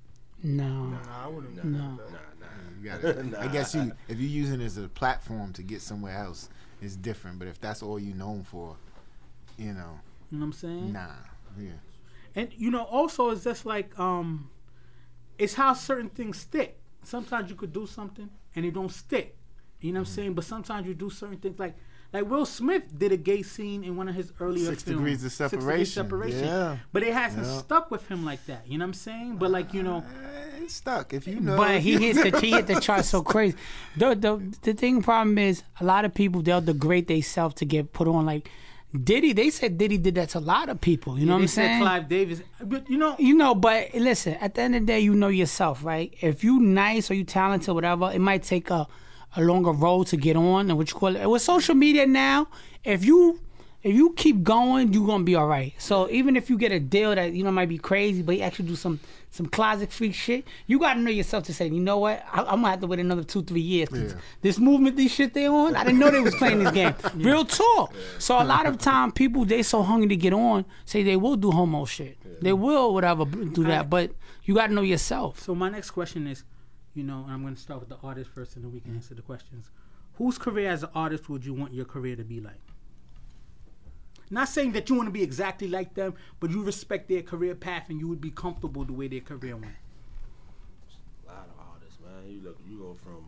[0.43, 0.87] No.
[0.87, 1.63] No, I wouldn't.
[1.63, 1.99] No.
[2.81, 6.17] You gotta, I guess you if you're using it as a platform to get somewhere
[6.17, 6.49] else,
[6.81, 7.39] it's different.
[7.39, 8.75] But if that's all you're known for,
[9.57, 10.91] you know, You know what I'm saying?
[10.91, 11.07] nah,
[11.57, 11.71] yeah.
[12.35, 14.49] And you know, also it's just like um,
[15.37, 16.77] it's how certain things stick.
[17.03, 19.37] Sometimes you could do something and it don't stick.
[19.79, 20.33] You know what I'm saying?
[20.33, 21.75] But sometimes you do certain things like
[22.13, 24.99] like Will Smith did a gay scene in one of his earlier Six films.
[24.99, 26.31] Degrees of Six Degrees Separation.
[26.35, 26.45] separation.
[26.45, 26.77] Yeah.
[26.91, 27.57] But it hasn't Yeah.
[27.57, 28.65] stuck with him like that.
[28.67, 29.37] You know what I'm saying?
[29.37, 31.13] But like you know, uh, It's stuck.
[31.13, 33.57] If you know, But he hit the he hit the chart so crazy.
[33.97, 37.91] The the the thing problem is a lot of people they'll degrade themselves to get
[37.93, 38.49] put on like
[38.95, 39.33] Diddy.
[39.33, 41.17] They said Diddy did that to a lot of people.
[41.17, 41.81] You know they what I'm said saying?
[41.81, 42.41] Clive Davis.
[42.61, 45.29] But you know, You know, but listen, at the end of the day, you know
[45.29, 46.13] yourself, right?
[46.21, 48.87] If you nice or you talented, or whatever, it might take a,
[49.35, 51.25] a longer road to get on and what you call it.
[51.29, 52.47] With social media now,
[52.83, 53.39] if you
[53.81, 55.73] if you keep going, you're gonna be all right.
[55.77, 58.41] So even if you get a deal that you know might be crazy, but you
[58.43, 58.99] actually do some
[59.31, 62.57] some closet freak shit, you gotta know yourself to say, you know what, I, I'm
[62.61, 63.89] gonna have to wait another two three years.
[63.89, 64.19] 'cause Yeah.
[64.41, 66.93] This movement, these shit they on, I didn't know they was playing this game.
[67.15, 67.93] Real talk.
[68.19, 71.35] So a lot of time, people they so hungry to get on, say they will
[71.35, 72.17] do homo shit.
[72.41, 74.11] They will whatever do that, but
[74.45, 75.39] you gotta know yourself.
[75.41, 76.43] So my next question is,
[76.93, 78.91] you know, and I'm going to start with the artist first, and then we can
[78.91, 78.97] mm-hmm.
[78.97, 79.69] answer the questions.
[80.15, 82.59] Whose career as an artist would you want your career to be like?
[84.29, 87.55] Not saying that you want to be exactly like them, but you respect their career
[87.55, 89.75] path and you would be comfortable the way their career went.
[91.27, 92.31] A lot of artists, man.
[92.31, 93.27] You look, you go from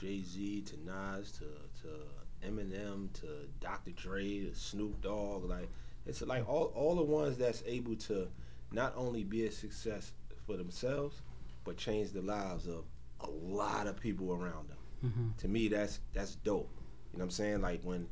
[0.00, 1.44] Jay Z to Nas to
[1.82, 3.26] to Eminem to
[3.60, 3.90] Dr.
[3.92, 5.44] Dre to Snoop Dogg.
[5.44, 5.68] Like
[6.06, 8.28] it's like all all the ones that's able to
[8.72, 10.12] not only be a success
[10.46, 11.20] for themselves,
[11.64, 12.84] but change the lives of
[13.20, 14.78] a lot of people around them.
[15.04, 15.28] Mm-hmm.
[15.38, 16.70] To me, that's that's dope.
[17.12, 17.60] You know what I'm saying?
[17.60, 18.08] Like when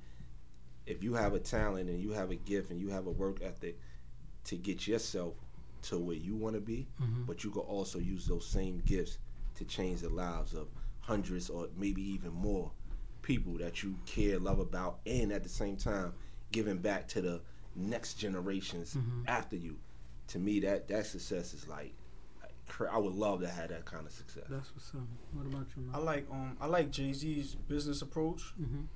[0.86, 3.40] if you have a talent and you have a gift and you have a work
[3.42, 3.78] ethic
[4.44, 5.34] to get yourself
[5.82, 7.24] to where you want to be, mm-hmm.
[7.24, 9.18] but you can also use those same gifts
[9.56, 10.68] to change the lives of
[11.00, 12.70] hundreds or maybe even more
[13.22, 16.12] people that you care, love about, and at the same time
[16.52, 17.40] giving back to the
[17.74, 19.22] next generations mm-hmm.
[19.26, 19.76] after you.
[20.28, 21.94] To me, that that success is like
[22.68, 24.44] cra- I would love to have that kind of success.
[24.48, 25.00] That's what's up.
[25.32, 28.42] What about you, I like um I like Jay Z's business approach.
[28.60, 28.86] Mhm.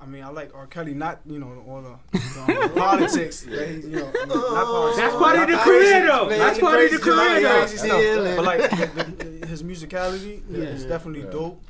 [0.00, 0.68] I mean, I like R.
[0.68, 3.40] Kelly, not you know all the, the um, politics.
[3.42, 4.96] That he's, you know, I not.
[4.96, 6.28] That's part of the not career, though.
[6.28, 7.58] That's part of the crazy- career, though.
[7.58, 8.00] crazy stuff.
[8.02, 8.36] Yeah.
[8.36, 10.58] But like the, the, his musicality Yeah.
[10.66, 11.60] is definitely dope.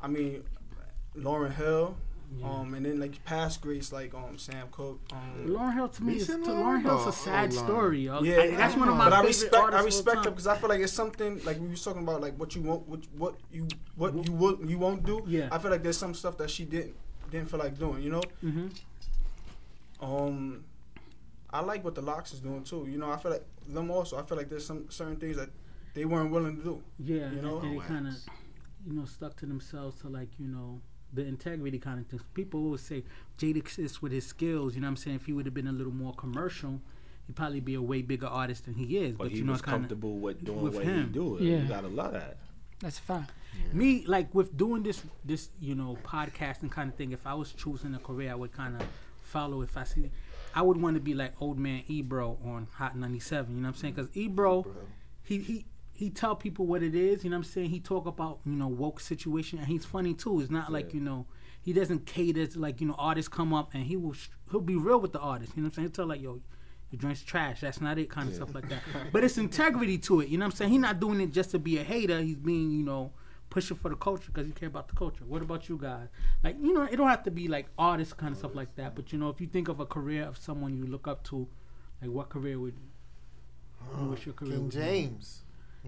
[0.00, 0.44] I mean,
[1.14, 1.94] Lauryn Hill,
[2.36, 2.48] Yeah.
[2.50, 5.00] um, and then like past greats like um Sam Cooke.
[5.12, 7.64] Um, Lauryn Hill to me is to Lauryn Hill's a sad old Lauryn?
[7.66, 8.00] story.
[8.06, 8.22] Yo.
[8.22, 10.32] Yeah, I- that's one of my but I respect artists I respect all her time.
[10.32, 12.88] because I feel like it's something like we was talking about like what you won't
[12.88, 15.22] what, what you what you would you won't do.
[15.26, 15.48] Yeah.
[15.52, 16.94] I feel like there's some stuff that she didn't
[17.30, 18.02] didn't feel like doing.
[18.02, 18.22] You know.
[18.42, 18.70] Mhm.
[20.00, 20.64] Um,
[21.50, 22.86] I like what the LOX is doing too.
[22.90, 24.18] You know, I feel like them also.
[24.18, 25.50] I feel like there's some certain things that
[25.94, 26.82] they weren't willing to do.
[26.98, 27.60] Yeah, You know?
[27.60, 28.14] and they kind of,
[28.86, 30.80] you know, stuck to themselves to like, you know,
[31.14, 32.22] the integrity kind of things.
[32.34, 33.04] People always say
[33.38, 34.74] Jadakiss with his skills.
[34.74, 36.80] You know, what I'm saying if he would have been a little more commercial,
[37.26, 39.12] he'd probably be a way bigger artist than he is.
[39.16, 41.06] But, But, he you know, was comfortable with doing with what him.
[41.08, 41.38] he do.
[41.40, 41.58] Yeah.
[41.62, 42.38] You gotta love that.
[42.80, 43.26] That's fine.
[43.72, 47.12] me like with doing this, this you know, podcasting kind of thing.
[47.12, 48.86] If I was choosing a career, I would kind of
[49.22, 49.62] follow.
[49.62, 50.10] If I see,
[50.54, 53.54] I would want to be like old man Ebro on Hot 97.
[53.54, 53.94] You know what I'm saying?
[53.94, 54.66] Because Ebro,
[55.22, 55.64] he he
[55.94, 57.24] he tell people what it is.
[57.24, 57.70] You know what I'm saying?
[57.70, 60.40] He talk about you know woke situation, and he's funny too.
[60.40, 61.26] It's not like you know
[61.62, 64.14] he doesn't cater to like you know artists come up and he will
[64.50, 65.52] he'll be real with the artist.
[65.56, 65.88] You know what I'm saying?
[65.88, 66.40] He'll tell like yo.
[66.90, 67.60] Your drink's trash.
[67.62, 68.80] That's not it, kind of stuff like that.
[69.10, 70.28] But it's integrity to it.
[70.28, 70.70] You know what I'm saying?
[70.70, 72.20] He's not doing it just to be a hater.
[72.20, 73.10] He's being, you know,
[73.50, 75.24] pushing for the culture because he care about the culture.
[75.26, 76.08] What about you guys?
[76.44, 78.94] Like, you know, it don't have to be like artist kind of stuff like that.
[78.94, 81.48] But you know, if you think of a career of someone you look up to,
[82.00, 82.74] like what career would
[83.98, 84.76] you uh, wish your career King would be?
[84.76, 85.42] James.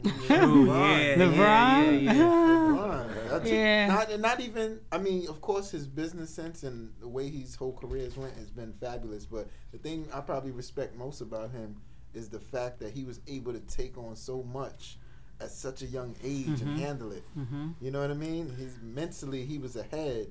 [0.04, 1.36] Ooh, yeah, LeBron.
[1.36, 2.12] yeah, yeah, yeah.
[2.12, 3.14] LeBron.
[3.30, 3.86] That's- Yeah.
[3.88, 4.80] Not, not even.
[4.92, 8.34] I mean, of course, his business sense and the way his whole career has went
[8.36, 9.26] has been fabulous.
[9.26, 11.76] But the thing I probably respect most about him
[12.14, 14.96] is the fact that he was able to take on so much
[15.40, 16.62] at such a young age Mhm.
[16.62, 17.22] and handle it.
[17.38, 17.68] Mm-hmm.
[17.80, 18.54] You know what I mean?
[18.58, 20.28] He's mentally he was ahead.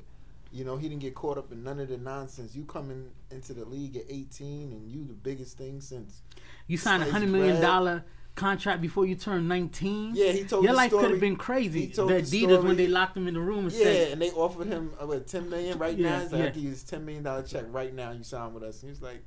[0.52, 2.56] You know, he didn't get caught up in none of the nonsense.
[2.56, 6.22] You coming into the league at 18 and you the biggest thing since.
[6.68, 7.62] You signed a hundred million bread.
[7.62, 8.06] dollar
[8.36, 10.12] contract before you turn 19.
[10.16, 11.82] Yeah, he told Your the life could have been crazy.
[11.82, 13.84] he The told the Adidas story- when they locked him in the room and Yeah,
[13.84, 16.10] said, and they offered him uh, what 10 million right now.
[16.10, 16.46] Yeah, He's like, yeah.
[16.48, 18.12] I give you this 10 million dollar check right now.
[18.12, 18.82] You sign with us.
[18.84, 19.24] And he's like,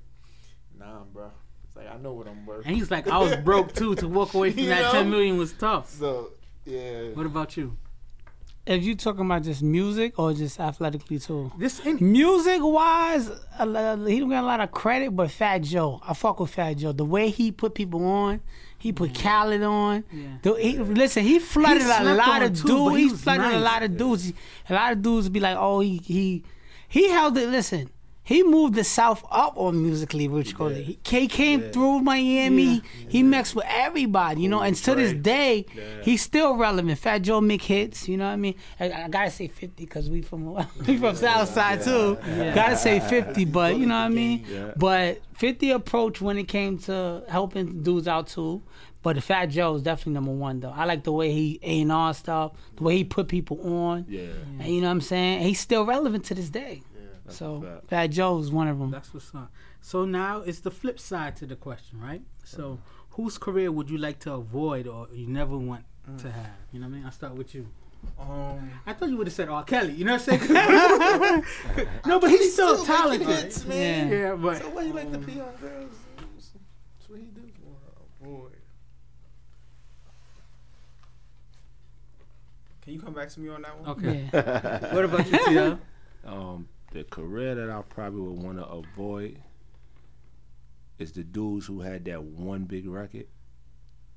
[0.78, 1.30] Nah, bro.
[1.66, 2.64] It's like I know what I'm worth.
[2.66, 3.94] and he's like, I was broke too.
[3.96, 5.00] To walk away from that know?
[5.00, 5.90] 10 million was tough.
[5.90, 6.30] So
[6.64, 7.09] yeah.
[7.14, 7.76] What about you?
[8.66, 11.50] If you talking about just music or just athletically too.
[11.59, 16.00] This in, Music wise, a he don't get a lot of credit, but Fat Joe,
[16.06, 16.92] I fuck with Fat Joe.
[16.92, 18.42] The way he put people on,
[18.78, 20.04] he put Khaled on.
[20.12, 20.26] Yeah.
[20.42, 22.96] The- he, listen, he flooded He a lot of too, dudes.
[22.96, 24.32] he He flooded a lot of dudes.
[24.68, 26.44] A lot of dudes be like, oh, he he
[26.88, 27.48] he held it.
[27.48, 27.90] Listen.
[28.28, 30.84] He moved the South up on musically, which call it.
[30.84, 32.82] He K came through Miami.
[33.08, 34.60] He mixed with everybody, you know.
[34.60, 35.82] And to this day, Yeah.
[36.02, 36.98] he's still relevant.
[36.98, 38.54] Fat Joe make hits, you know what I mean.
[38.78, 40.42] I, I gotta say fifty because we from
[40.86, 42.18] we from South Side too.
[42.54, 44.44] Gotta say fifty, but you know what I mean.
[44.46, 44.72] Yeah.
[44.76, 48.62] But fifty approach when it came to helping dudes out too.
[49.02, 50.74] But the Fat Joe is definitely number one though.
[50.76, 54.04] I like the way he A and R stuff, the way he put people on.
[54.06, 54.22] Yeah.
[54.60, 55.40] And you know what I'm saying?
[55.44, 56.82] He's still relevant to this day.
[57.28, 57.88] That's So fact.
[57.88, 58.90] Fat Joe is one of them.
[58.90, 59.50] that's what's up.
[59.80, 62.22] So now it's the flip side to the question, right?
[62.44, 62.78] So
[63.10, 65.84] whose career would you like to avoid or you never want
[66.18, 66.50] to have?
[66.72, 67.04] You know what I mean?
[67.06, 67.66] I'll start with you.
[68.18, 69.64] Um, I thought you would have said R.
[69.64, 69.92] Kelly.
[69.92, 71.44] You know what I'm saying?
[72.06, 73.26] no, but he's still, still talented.
[73.28, 74.10] hits, man.
[74.10, 75.92] Yeah, but So why you like to pee on girls?
[76.16, 77.42] That's what he do.
[78.22, 78.48] boy.
[82.82, 83.88] Can you come back to me on that one?
[83.90, 84.28] okay.
[84.32, 84.94] Yeah.
[84.94, 85.78] What about you, Tia?
[86.24, 89.39] Um, the career that I probably would want to avoid
[90.99, 93.26] is the dudes who had that one big record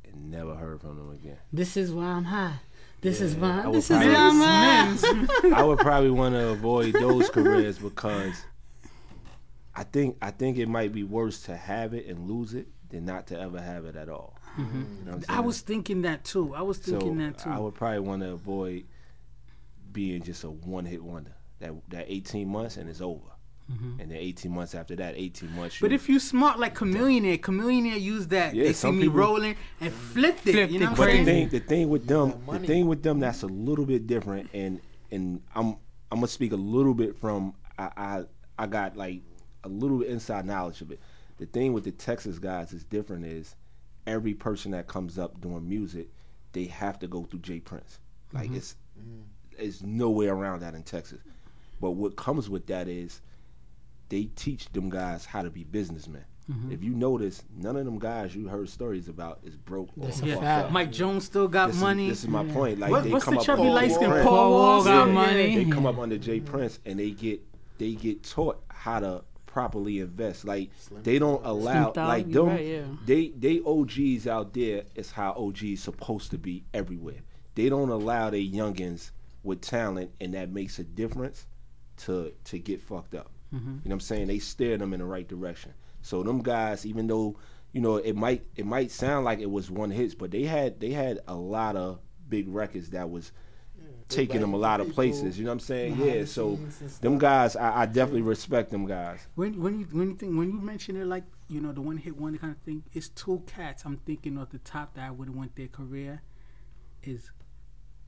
[0.06, 1.38] and never heard from them again.
[1.54, 2.56] This is why I'm high.
[3.02, 3.62] This is why.
[3.64, 5.54] I would This is why I'm high.
[5.56, 8.46] I would probably want to avoid those careers because
[9.76, 13.06] I think I think it might be worse to have it and lose it than
[13.06, 14.38] not to ever have it at all.
[14.58, 14.80] Mm-hmm.
[15.00, 15.46] You know I'm I saying?
[15.46, 16.54] was thinking that too.
[16.54, 17.50] I was thinking so that too.
[17.50, 18.86] I would probably want to avoid
[19.92, 21.34] being just a one hit wonder.
[21.62, 23.22] That that 18 months and it's over.
[24.00, 25.76] And then 18 months after that, 18 months.
[25.78, 25.86] Mm-hmm.
[25.86, 28.54] but if you smart like Chamillionaire, Chamillionaire used that.
[28.54, 30.52] Yeah, they see me people- rolling and flipped it.
[30.52, 31.24] Flipped you know it what I'm saying?
[31.26, 31.50] the saying?
[31.52, 34.82] thing, the thing with them, the thing with them that's a little bit different, and
[35.10, 35.68] and I'm
[36.12, 38.24] I'm gonna speak a little bit from I I,
[38.60, 39.22] I got like
[39.64, 41.00] a little bit inside knowledge of it.
[41.38, 43.56] The thing with the Texas guys is different is
[44.06, 46.10] every person that comes up doing music,
[46.52, 47.62] they have to go through J.
[47.62, 48.00] Prince.
[48.34, 48.56] Like Mm-hmm.
[48.58, 48.76] it's
[49.58, 51.20] it's no way around that in Texas.
[51.82, 53.20] But what comes with that is
[54.10, 56.24] they teach them guys how to be businessmen.
[56.50, 56.72] Mm-hmm.
[56.72, 60.22] If you notice, none of them guys you heard stories about is broke or That's
[60.22, 60.72] a fucked up.
[60.72, 62.10] Mike Jones still got This is- money.
[62.10, 62.80] this is my point.
[62.80, 64.26] Like What- they what's come the up chubby under light skin Prince.
[64.28, 65.64] Paul Paul Wall Wall got still- money.
[65.64, 66.40] They come up under J.
[66.40, 67.42] Prince and they get
[67.78, 70.46] they get taught how to properly invest.
[70.46, 70.70] Like
[71.04, 72.48] they don't allow Dogg, like them.
[72.48, 72.84] right, yeah.
[73.06, 77.22] They they OGs out there is how OGs supposed to be everywhere.
[77.56, 79.12] They don't allow their youngins
[79.44, 81.48] with talent and that makes a difference
[82.06, 83.32] to to get fucked up.
[83.54, 83.68] Mm-hmm.
[83.68, 84.28] You know what I'm saying?
[84.28, 85.74] They steer them in the right direction.
[86.02, 87.38] So them guys, even though
[87.74, 90.80] you know it might it might sound like it was one hits, but they had
[90.80, 92.00] they had a lot of
[92.30, 93.32] big records that was
[94.12, 95.38] taking them a lot of places.
[95.38, 95.98] You know what I'm saying?
[95.98, 96.26] Yeah.
[96.26, 96.60] So
[97.02, 99.26] them guys, I, I definitely respect them guys.
[99.36, 101.98] When when you when you think when you mention it like you know the one
[101.98, 103.84] hit one kind of thing, it's two cats.
[103.86, 106.22] I'm thinking off the top that I would have went their career
[107.04, 107.32] is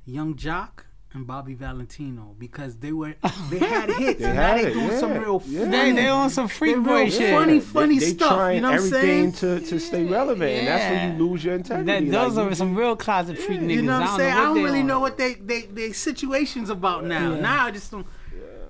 [0.05, 0.85] Yung Joc
[1.15, 3.13] and Bobby Valentino because they were
[3.51, 5.59] they had hits They and had they it, doing some yeah, real yeah.
[5.59, 5.71] funny.
[5.71, 7.33] They they on some They freak real boy shit.
[7.33, 8.33] funny, funny they, stuff.
[8.35, 9.31] trying You know what I'm saying?
[9.33, 12.09] to, to stay relevant, and that's when you lose your integrity.
[12.09, 13.73] That, those Like, are you- some real closet freak niggas.
[13.75, 14.33] You know what I'm saying?
[14.33, 14.87] I don't they really on.
[14.87, 17.33] know what they they they situations about now.
[17.33, 17.39] Yeah.
[17.41, 18.07] Now I just don't.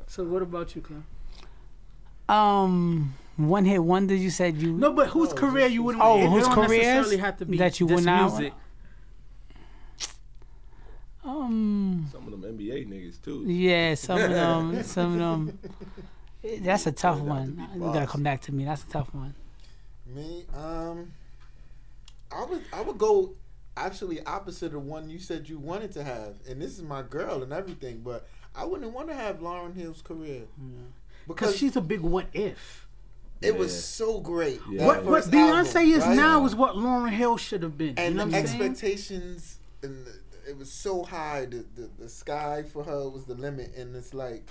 [0.08, 1.06] So what about you, Clem?
[2.30, 4.14] Um, one hit wonder.
[4.16, 4.74] You said you.
[4.74, 6.04] No, but whose career you wouldn't?
[6.04, 8.32] Oh, whose don't careers necessarily have to be that you would not?
[8.34, 8.54] music.
[11.26, 12.10] Um.
[12.44, 13.44] Some NBA niggas too.
[13.48, 14.84] Yeah, some of them.
[14.84, 15.60] Some of them.
[16.62, 17.70] That's a tough They got to one.
[17.76, 18.66] You gotta come back to me.
[18.66, 19.34] That's a tough one.
[20.14, 21.12] Me, um,
[22.32, 23.34] I would I would go
[23.78, 27.42] actually opposite of one you said you wanted to have, and this is my girl
[27.44, 31.82] and everything, but I wouldn't want to have Lauryn Hill's career Because because she's a
[31.82, 32.86] big what if.
[33.42, 34.60] it was so great.
[34.70, 34.86] Yeah.
[34.86, 36.16] What what Beyonce album, is right?
[36.18, 37.94] now is what Lauryn Hill should have been.
[37.98, 38.62] and you know the what I'm saying?
[38.62, 40.12] expectations and the,
[40.48, 41.46] it was so high.
[41.46, 44.50] The, the the sky for her was the limit, and it's like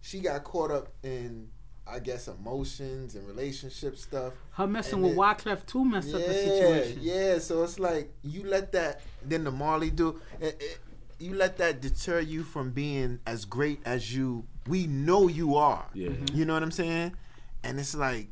[0.00, 1.48] she got caught up in
[1.86, 4.34] I guess emotions and relationship stuff.
[4.52, 6.98] Her messing and with Wyclef too messed up the situation.
[7.02, 7.38] yeah.
[7.38, 9.00] So it's like you let that.
[9.24, 10.20] Then the Marley do.
[10.40, 10.78] It, it,
[11.18, 15.86] you let that deter you from being as great as you we know you are.
[15.92, 16.10] Yeah.
[16.32, 17.14] You know what I'm saying?
[17.62, 18.28] And it's like,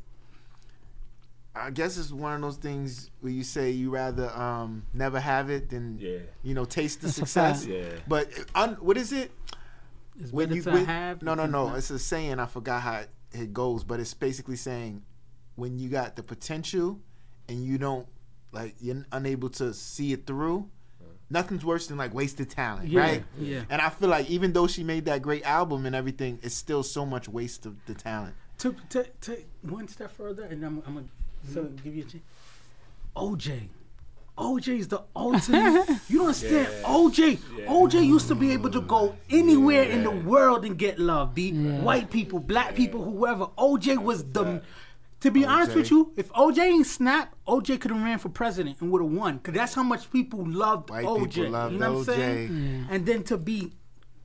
[1.59, 5.49] I guess it's one of those things where you say you rather um, never have
[5.49, 6.19] it than Yeah.
[6.43, 7.65] you know taste the success.
[7.65, 7.89] Yeah.
[8.07, 9.31] But un, what is it?
[10.19, 11.77] It's when you to when- have no no no not.
[11.77, 15.01] it's a saying i forgot how it, it goes but it's basically saying
[15.55, 16.99] when you got the potential
[17.47, 18.05] and you don't
[18.51, 20.67] like you're unable to see it through
[21.29, 23.61] nothing's worse than like wasted talent Yeah, right yeah.
[23.69, 26.83] and i feel like even though she made that great album and everything it's still
[26.83, 30.95] so much waste of the talent to, to, to one step further, and I'm, I'm
[30.95, 31.05] gonna
[31.47, 31.75] so mm-hmm.
[31.83, 32.23] give you a chance.
[33.15, 34.79] OJ.
[34.79, 35.87] is the ultimate.
[36.07, 36.67] you don't understand.
[36.83, 37.37] OJ.
[37.65, 41.35] OJ used to be able to go anywhere in the world and get love.
[41.35, 43.47] Be white people, black people, whoever.
[43.57, 44.61] OJ was the.
[45.21, 48.79] To be honest with you, if OJ ain't snapped, OJ could have ran for president
[48.79, 49.39] and would have won.
[49.39, 51.33] Cause that's how much people loved White OJ.
[51.33, 52.15] people loved you know what I'm OJ.
[52.15, 52.87] saying?
[52.89, 53.73] And then to be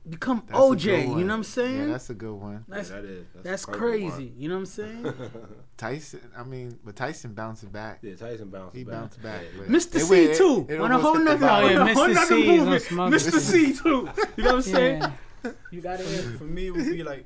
[0.09, 1.79] become That's OJ, you know what I'm saying?
[1.79, 3.25] yeah that's a good one that's that is.
[3.33, 4.05] That's, that's crazy.
[4.07, 4.33] one.
[4.37, 5.13] You know what I'm saying?
[5.77, 8.93] tyson i mean but tyson bouncing back Yeah, Tyson bounced he back.
[8.93, 9.63] bounced back Yeah.
[9.65, 9.95] Mr.
[9.95, 10.65] it C went- too.
[10.69, 11.65] it on a whole hit the nother, bottom.
[11.81, 12.13] on yeah, a whole Mr.
[12.13, 12.79] nother C is on movie.
[12.79, 13.27] smugglers.
[13.27, 13.39] Mr.
[13.39, 14.09] C too.
[14.37, 15.03] You know what I'm saying?
[15.71, 16.05] You got it.
[16.37, 17.25] For me, it would be like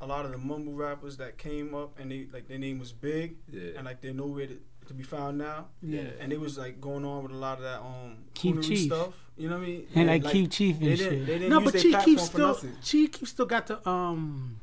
[0.00, 2.92] a lot of the mumble rappers that came up and they like their name was
[2.92, 3.72] big Yeah.
[3.76, 4.58] and like they're nowhere to,
[4.90, 5.66] to be found now.
[5.82, 6.02] Yeah.
[6.20, 8.86] And it was like going on with a lot of that um Keith Chief.
[8.92, 9.14] stuff.
[9.36, 9.86] You know what I mean?
[9.94, 11.26] And like Keith Chief and they didn't, shit.
[11.26, 12.70] They didn't No, use but their Chief platform Keef for still.
[12.82, 14.60] Chief Keef still got the um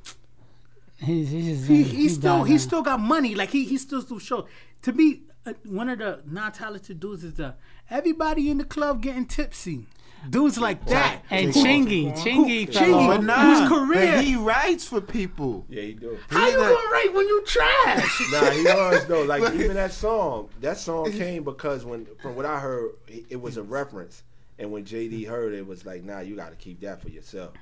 [0.97, 3.77] He's, he's, just, he, he, he still died he still got money like he he
[3.77, 4.47] still do shows.
[4.81, 7.55] To me, uh, one of the non-talented dudes is the
[7.89, 9.85] everybody in the club getting tipsy.
[10.29, 11.21] Dudes like that.
[11.29, 13.17] And Who- Chingy, Chingy, Chingy, off.
[13.17, 16.17] but nah, Whose career- he writes for people Yeah, he do.
[16.29, 18.21] How you like- gonna write when you trash?
[18.31, 19.23] nah, he was though.
[19.23, 23.41] Like even that song, that song came because when, from what I heard, it, it
[23.41, 24.23] was a reference,
[24.59, 27.09] and when JD heard it, it was like, nah, you got to keep that for
[27.09, 27.53] yourself.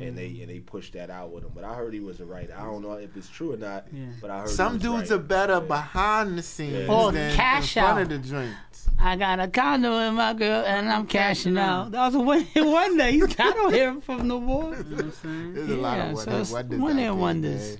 [0.00, 0.40] And they mm.
[0.42, 1.52] and they pushed that out with him.
[1.54, 2.54] But I heard he was a writer.
[2.58, 3.86] I don't know if it's true or not.
[3.92, 4.06] Yeah.
[4.20, 5.16] But I heard he some was dudes right.
[5.16, 5.60] are better Yeah.
[5.60, 6.86] behind the scenes Yeah.
[6.88, 8.02] Oh, than cash in front out.
[8.02, 11.90] of the joints I got a condo in my girl and I'm cashing out.
[11.92, 13.06] That was a one hit wonder.
[13.06, 14.74] He's, I don't hear from no more.
[14.76, 15.52] You know what I'm saying?
[15.54, 17.78] there's a lot Yeah, of so wonder, wonders one out hit there, wonders.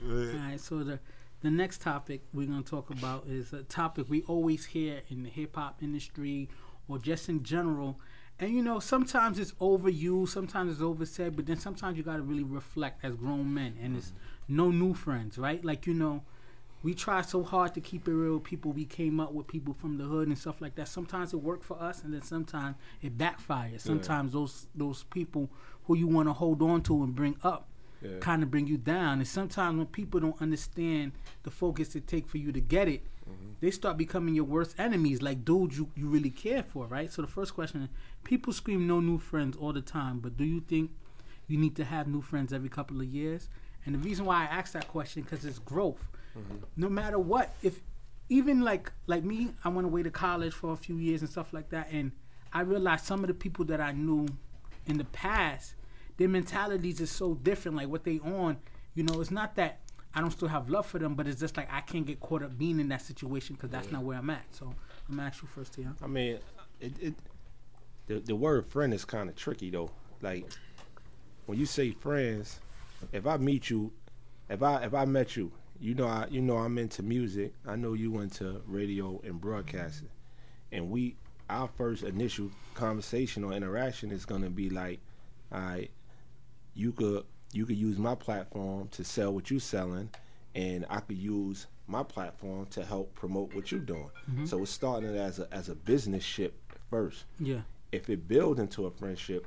[0.00, 0.34] man.
[0.42, 0.98] All right, so the
[1.40, 5.28] the next topic we're gonna talk about is a topic we always hear in the
[5.28, 6.48] hip hop industry
[6.88, 7.98] or just in general.
[8.40, 12.44] And you know, sometimes it's overused, sometimes it's oversaid, but then sometimes you gotta really
[12.44, 13.76] reflect as grown men.
[13.82, 14.12] And it's
[14.46, 15.64] no new friends, right?
[15.64, 16.22] Like you know,
[16.82, 18.34] we try so hard to keep it real.
[18.34, 20.86] with People we came up with people from the hood and stuff like that.
[20.86, 23.80] Sometimes it worked for us, and then sometimes it backfires.
[23.80, 25.50] Sometimes those those people
[25.86, 27.66] who you want to hold on to and bring up
[28.00, 28.20] Yeah.
[28.20, 29.18] kind of bring you down.
[29.18, 31.10] And sometimes when people don't understand
[31.42, 33.52] the focus it take for you to get it, Mm-hmm.
[33.60, 37.12] they start becoming your worst enemies, like dudes you, you really care for, right?
[37.12, 37.88] So the first question
[38.24, 40.90] people scream no new friends all the time, but do you think
[41.46, 43.48] you need to have new friends every couple of years?
[43.84, 46.06] And the reason why I ask that question because it's growth.
[46.36, 46.56] Mm-hmm.
[46.76, 47.80] No matter what, if
[48.28, 51.52] even like like me, I went away to college for a few years and stuff
[51.52, 52.12] like that, and
[52.52, 54.26] I realized some of the people that I knew
[54.86, 55.74] in the past,
[56.16, 57.76] their mentalities is so different.
[57.76, 58.58] Like what they on,
[58.94, 59.80] you know, it's not that
[60.18, 62.42] I don't still have love for them, but it's just like I can't get caught
[62.42, 64.42] up being in that situation because that's not where I'm at.
[64.50, 64.74] So
[65.08, 65.94] I'm gonna ask you first, Tia.
[66.02, 66.40] I mean,
[66.80, 67.14] it, it
[68.08, 69.92] the the word friend is kind of tricky though.
[70.20, 70.44] Like
[71.46, 72.58] when you say friends,
[73.12, 73.92] if I meet you,
[74.48, 77.54] if I if I met you, you know I you know I'm into music.
[77.64, 80.10] I know you into radio and broadcasting,
[80.72, 81.14] and we
[81.48, 84.98] our first initial conversation or interaction is gonna be like,
[85.52, 85.92] all right,
[86.74, 90.10] you could you could use my platform to sell what you're selling,
[90.54, 94.10] and I could use my platform to help promote what you're doing.
[94.30, 94.46] Mm-hmm.
[94.46, 96.54] So it's starting it as a as a business ship
[96.90, 97.24] first.
[97.40, 97.60] Yeah.
[97.92, 99.46] If it builds into a friendship,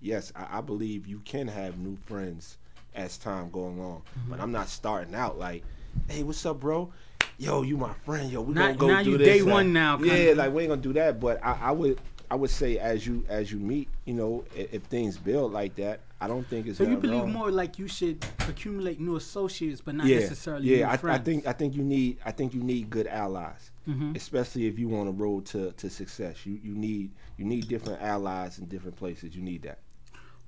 [0.00, 2.56] yes, I, I believe you can have new friends
[2.94, 3.98] as time going on.
[3.98, 4.30] Mm-hmm.
[4.30, 5.62] But I'm not starting out like,
[6.08, 6.90] hey, what's up, bro?
[7.36, 8.30] Yo, you my friend.
[8.30, 9.26] Yo, we Not- gonna go do you this.
[9.26, 10.34] day Like, one now, Yeah, kinda.
[10.36, 11.20] like we ain't gonna do that.
[11.20, 14.72] But I, I would I would say as you as you meet, you know, if,
[14.72, 17.32] if things build like that, I don't think it's So you believe wrong.
[17.32, 20.86] more like you should accumulate new associates, but not yeah, necessarily yeah.
[21.02, 24.16] new I, I think I think you need I think you need good allies, Mhm.
[24.16, 26.46] especially if you want a road to, to success.
[26.46, 29.36] You you need you need different allies in different places.
[29.36, 29.80] You need that.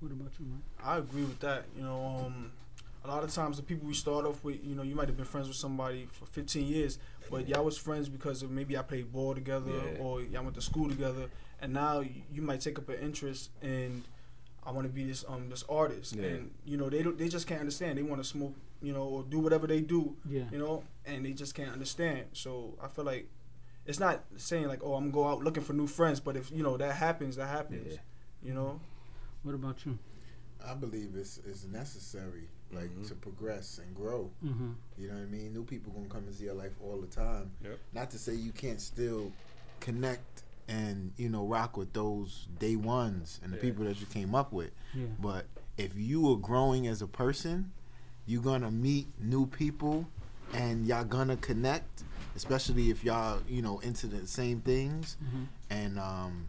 [0.01, 0.63] What about you, Mike?
[0.83, 1.65] I agree with that.
[1.77, 2.53] You know, um,
[3.05, 5.17] a lot of times the people we start off with, you know, you might have
[5.17, 6.99] been friends with somebody for 15 years,
[7.31, 10.01] but y'all was friends because of maybe I played ball together Yeah.
[10.03, 11.29] or y'all went to school together,
[11.61, 14.05] and now you, you might take up an interest in.
[14.67, 16.25] I want to be this um this artist, Yeah.
[16.27, 17.99] and you know they don't they just can't understand.
[17.99, 20.45] They want to smoke, you know, or do whatever they do, Yeah.
[20.51, 22.27] you know, and they just can't understand.
[22.33, 23.29] So I feel like
[23.87, 26.51] it's not saying like, oh, I'm gonna go out looking for new friends, but if
[26.51, 27.99] you know that happens, that happens, Yeah.
[28.43, 28.81] you know.
[29.45, 29.99] What about you?
[30.67, 33.05] I believe it's it's necessary, like Mm-hmm.
[33.05, 34.33] to progress and grow.
[34.45, 34.73] Mm-hmm.
[34.99, 35.53] You know what I mean?
[35.53, 37.53] New people gonna come into your life all the time.
[37.63, 37.79] Yep.
[37.93, 39.33] Not to say you can't still
[39.79, 43.63] connect and you know rock with those day ones and the Yeah.
[43.63, 44.71] people that you came up with.
[44.95, 45.07] Yeah.
[45.21, 45.47] But
[45.77, 47.73] if you are growing as a person,
[48.27, 50.09] you're gonna meet new people
[50.53, 52.03] and y'all gonna connect,
[52.35, 55.45] especially if y'all you know into the same things Mm-hmm.
[55.71, 56.49] and um,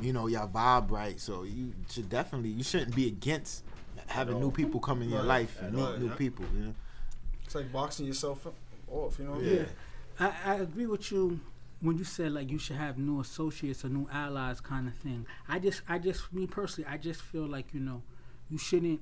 [0.00, 1.20] you know y'all vibe right.
[1.20, 3.64] So you should definitely you shouldn't be against
[4.06, 6.14] having new people come in your life and At meet all, new yeah.
[6.14, 6.44] people.
[6.54, 6.74] You know.
[7.44, 8.46] It's like boxing yourself
[8.90, 9.38] off, you know?
[9.40, 9.64] Yeah.
[10.18, 11.40] I, I agree with you
[11.82, 15.26] when you said like you should have new associates or new allies kind of thing.
[15.48, 18.02] I just I just me personally I just feel like you know
[18.48, 19.00] you shouldn't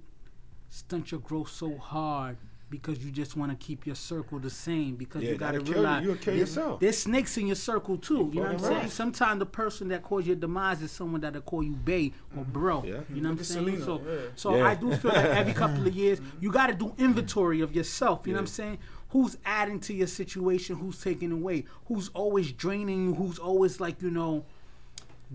[0.69, 2.37] stunt your growth so hard
[2.71, 5.59] because you just want to keep your circle the same because Yeah, you got to
[5.59, 5.75] that'll you.
[5.75, 6.79] realize You'll kill there's- yourself.
[6.81, 8.31] There's snakes in your circle too.
[8.33, 8.79] You know what I'm fucking saying?
[8.83, 8.91] right.
[8.91, 12.53] Sometimes the person that caused your demise is someone that'll call you bae or mm-hmm.
[12.53, 12.85] bro.
[12.85, 13.01] Yeah.
[13.13, 13.67] You know what I'm Look saying?
[13.67, 14.19] Selena, so yeah.
[14.37, 14.69] so Yeah.
[14.69, 18.25] I do feel like every couple of years you got to do inventory of yourself.
[18.27, 18.79] You know what I'm saying?
[19.11, 20.77] Who's adding to your situation?
[20.77, 21.65] Who's taking away?
[21.87, 23.15] Who's always draining you?
[23.15, 24.45] Who's always like you know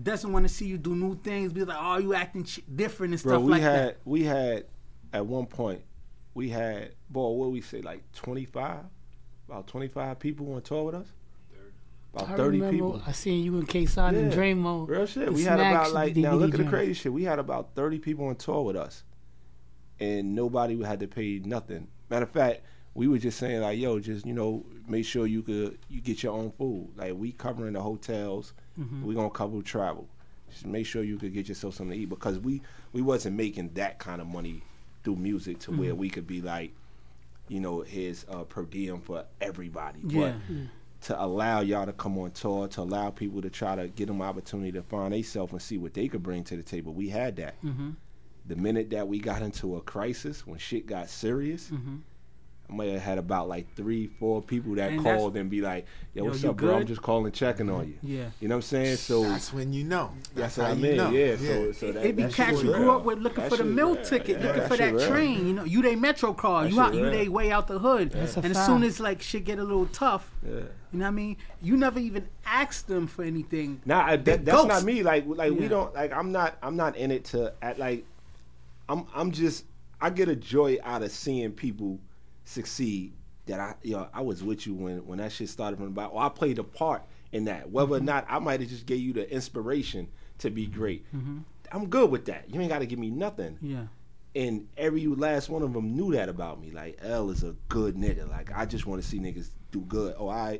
[0.02, 1.52] doesn't want to see you do new things?
[1.52, 3.96] Be like, oh, you acting ch- different and Bro, stuff we like had that.
[4.04, 4.64] we had
[5.12, 5.82] at one point
[6.34, 8.84] we had boy what we say like twenty five,
[9.48, 11.06] about twenty five people on tour with us.
[12.14, 13.02] About I thirty remember people.
[13.06, 14.38] I seen you and K-Side and Yeah.
[14.38, 14.88] Dramo.
[14.88, 15.30] Real shit.
[15.34, 17.12] We had about Smacks like now DVD look at the crazy shit.
[17.12, 19.04] We had about thirty people on tour with us,
[20.00, 21.88] and nobody had to pay nothing.
[22.08, 22.62] Matter of fact,
[22.96, 26.22] we were just saying like, yo, just you know, make sure you could you get
[26.22, 26.88] your own food.
[26.96, 29.04] Like we covering the hotels, Mm-hmm.
[29.06, 30.06] we gonna cover travel.
[30.50, 32.60] Just make sure you could get yourself something to eat because we
[32.92, 34.62] we wasn't making that kind of money
[35.04, 35.80] through music to Mm-hmm.
[35.80, 36.72] where we could be like,
[37.48, 40.00] you know, his uh, per diem for everybody.
[40.06, 40.32] Yeah.
[40.32, 40.34] But
[41.02, 44.20] to allow y'all to come on tour, to allow people to try to get them
[44.22, 46.92] opportunity to find themselves and see what they could bring to the table.
[46.94, 47.54] We had that.
[47.62, 47.90] Mm-hmm.
[48.46, 52.00] The minute that we got into a crisis, when shit got serious, Mhm.
[52.68, 55.86] I might have had about like three, four people that And called and be like,
[56.14, 56.76] "Yo, Yo, what's you up, bro?
[56.78, 58.30] I'm just calling, checking on you." Yeah.
[58.40, 58.96] You know what I'm saying?
[58.96, 60.10] So That's when you know.
[60.34, 60.96] that's, That's, what how I you mean.
[60.96, 61.10] know.
[61.10, 61.36] Yeah.
[61.36, 63.62] So, so that, it be that cats you grew up with looking That for the
[63.62, 64.04] shit meal real.
[64.04, 65.08] ticket, Yeah, looking that for shit that real.
[65.08, 65.46] train.
[65.46, 66.64] You know, you they Metro car.
[66.64, 67.12] That You shit out, you real.
[67.12, 68.10] they way out the hood.
[68.10, 70.50] That's a and as soon as like shit get a little tough, Yeah.
[70.52, 70.64] you
[70.98, 71.36] know what I mean?
[71.62, 73.80] You never even asked them for anything.
[73.86, 74.68] Nah, I, that, that's ghost.
[74.68, 75.04] not me.
[75.04, 76.12] Like, like we don't like.
[76.12, 76.56] I'm not.
[76.64, 78.04] I'm not in it to act like.
[78.88, 79.06] I'm.
[79.14, 79.66] I'm just.
[80.00, 81.98] I get a joy out of seeing people
[82.46, 83.12] succeed.
[83.46, 85.92] That I, you know, I was with you when when that shit started from the
[85.92, 86.16] bottom.
[86.16, 87.70] Or I played a part in that.
[87.70, 87.94] Whether Mm-hmm.
[87.94, 91.04] or not I might have just gave you the inspiration to be great.
[91.14, 91.38] Mm-hmm.
[91.70, 92.52] I'm good with that.
[92.52, 93.58] You ain't got to give me nothing.
[93.60, 93.84] Yeah.
[94.34, 96.70] And every last one of them knew that about me.
[96.72, 98.28] Like L is a good nigga.
[98.28, 100.14] Like I just want to see niggas do good.
[100.18, 100.58] Oh, I,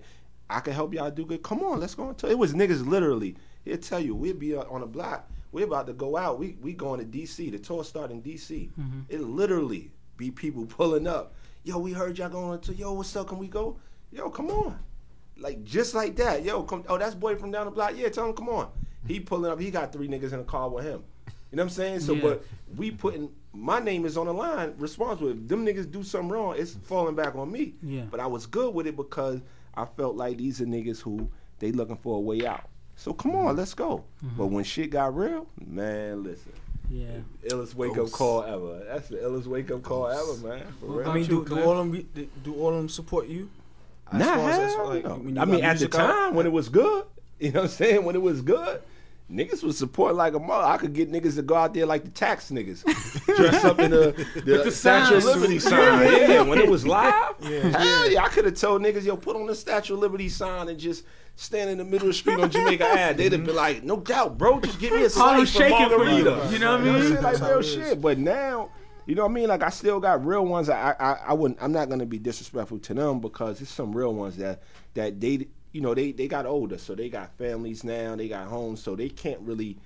[0.49, 1.43] I can help y'all do good.
[1.43, 2.39] Come on, let's go it.
[2.39, 3.37] Was niggas literally.
[3.65, 5.29] He'll tell you we'd be on a block.
[5.51, 6.39] We're about to go out.
[6.39, 7.51] We we going to DC.
[7.51, 8.71] The tour start in DC.
[9.09, 11.35] It literally be people pulling up.
[11.67, 12.73] Yo, we heard y'all going to.
[12.73, 13.27] Yo, what's up?
[13.27, 13.77] Can we go?
[14.13, 14.79] Yo, come on.
[15.37, 16.45] Like just like that.
[16.45, 16.85] Yo, come.
[16.89, 17.95] Oh, that's boy from down the block.
[17.97, 18.71] Yeah, tell him come on.
[19.09, 19.59] He pulling up.
[19.59, 21.03] He got three niggas in the car with him.
[21.51, 22.01] You know what I'm saying?
[22.01, 22.23] So, Yeah.
[22.23, 22.45] but
[22.77, 24.75] we putting my name is on the line.
[24.79, 25.31] Responsible.
[25.33, 27.75] If them niggas do something wrong, it's falling back on me.
[27.83, 28.03] Yeah.
[28.13, 29.41] But I was good with it because
[29.75, 32.69] I felt like these are niggas who they looking for a way out.
[32.95, 34.05] So come on, let's go.
[34.25, 34.37] Mm-hmm.
[34.39, 36.53] But when shit got real, man, listen.
[36.91, 37.07] Yeah.
[37.49, 38.15] Illest wake Ghosts.
[38.15, 38.85] up call ever.
[38.87, 40.63] That's the illest wake up call ever, man.
[40.81, 41.09] For real.
[41.11, 41.67] I mean, do, do Cliff?
[41.67, 43.49] all them be, do all them support you?
[44.13, 45.15] As Nah, far as hell like, no.
[45.15, 46.07] I mean, at the music out?
[46.07, 47.05] time when it was good,
[47.41, 48.05] you know what I'm saying?
[48.05, 48.81] When it was good,
[49.31, 50.65] niggas would support like a mother.
[50.65, 52.85] I could get niggas to go out there like the tax niggas,
[53.37, 54.13] dress up in the,
[54.45, 55.25] the, the Statue of.
[55.25, 56.07] Liberty sign.
[56.31, 57.77] Yeah, when it was live, Yeah.
[57.79, 60.69] hell yeah, I could have told niggas, yo, put on the Statue of Liberty sign
[60.69, 61.05] and just
[61.35, 63.13] stand in the middle of the street on Jamaica Ave.
[63.15, 66.05] They'd have been like, no doubt, bro, just give me a slice for shaking for
[66.05, 66.25] you.
[66.25, 66.49] margarita.
[66.53, 67.23] You know what I You know what I'm mean?
[67.23, 68.01] Like real shit.
[68.01, 68.71] But now,
[69.07, 69.49] you know what I mean?
[69.49, 70.69] Like I still got real ones.
[70.69, 71.63] I I, I wouldn't.
[71.63, 74.63] I'm not gonna be disrespectful to them because it's some real ones that
[74.95, 78.17] that they you know they they got older, so they got families now.
[78.17, 79.77] They got homes, so they can't really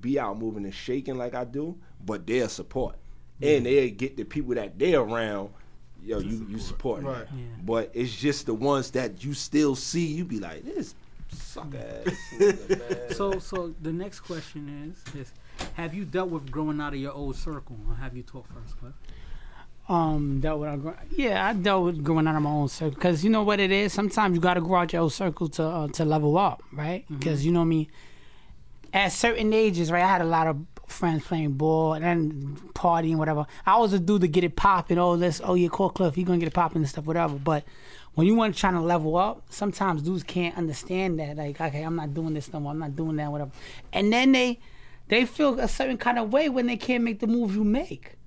[0.00, 1.76] be out moving and shaking like I do.
[2.04, 2.96] But they'll support,
[3.40, 5.50] and they get the people that they're around.
[6.02, 7.26] Yo, you you support, Right.
[7.34, 7.44] Yeah.
[7.64, 10.06] But it's just the ones that you still see.
[10.06, 10.94] You be like, this
[11.30, 12.06] suck mm.
[12.06, 13.14] ass.
[13.16, 15.32] So, so the next question is: is
[15.74, 18.78] Have you dealt with growing out of your old circle, or have you talked first,
[18.78, 18.92] Cliff?
[19.88, 23.24] Um, dealt with our, yeah, I dealt with growing out of my own circle because
[23.24, 23.92] you know what it is.
[23.92, 27.06] Sometimes you got to grow out your own circle to uh, to level up, right?
[27.08, 27.88] Because you know me.
[28.92, 33.16] At certain ages, right, I had a lot of friends playing ball and then partying,
[33.16, 33.46] whatever.
[33.66, 34.98] I was a dude to get it popping.
[34.98, 37.34] Oh, let's, oh yeah, call Cliff, you gonna get it popping and stuff, whatever.
[37.34, 37.64] But
[38.14, 41.36] when you want to try to level up, sometimes dudes can't understand that.
[41.36, 42.72] Like, okay, I'm not doing this no more.
[42.72, 43.52] I'm not doing that, whatever.
[43.92, 44.58] And then they
[45.08, 48.17] they feel a certain kind of way when they can't make the move you make.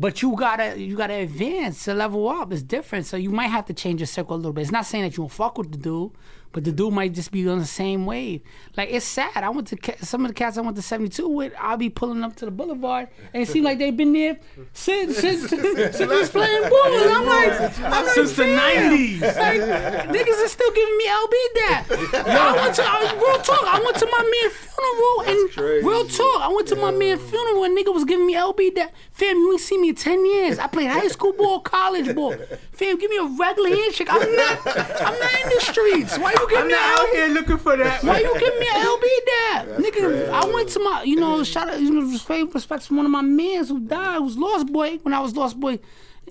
[0.00, 2.50] But you gotta you gotta advance to level up.
[2.54, 3.04] It's different.
[3.04, 4.62] So you might have to change your circle a little bit.
[4.62, 6.12] It's not saying that you won't fuck with the dude,
[6.52, 8.42] but the dude might just be on the same wave.
[8.76, 9.44] Like it's sad.
[9.44, 11.52] I went to some of the cats I went to seventy two with.
[11.58, 14.38] I'll be pulling up to the boulevard and it seemed like they've been there
[14.72, 17.00] since since since we was playing ball.
[17.00, 19.20] And I'm like, I'm like, Since the 90s.
[19.20, 21.84] Like, niggas is still giving me LB that.
[22.26, 23.64] I went to I, real talk.
[23.64, 25.86] I went to my man funeral and crazy.
[25.86, 26.40] real talk.
[26.42, 28.92] I went to my man funeral and nigga was giving me LB that.
[29.12, 30.58] Fam, you ain't seen me in ten years.
[30.58, 32.34] I played high school ball, college ball.
[32.72, 34.08] Fam, give me a regular handshake.
[34.10, 34.66] I'm not.
[34.66, 36.18] I'm not in the streets.
[36.18, 38.02] Why you giving I'm me not out here looking for that.
[38.04, 39.66] Why you giving me an LB that?
[39.78, 43.04] Nigga, I went to my, you know, shout out, you know, respect, respect to one
[43.04, 45.78] of my mans who died, who was Lost Boy, when I was Lost Boy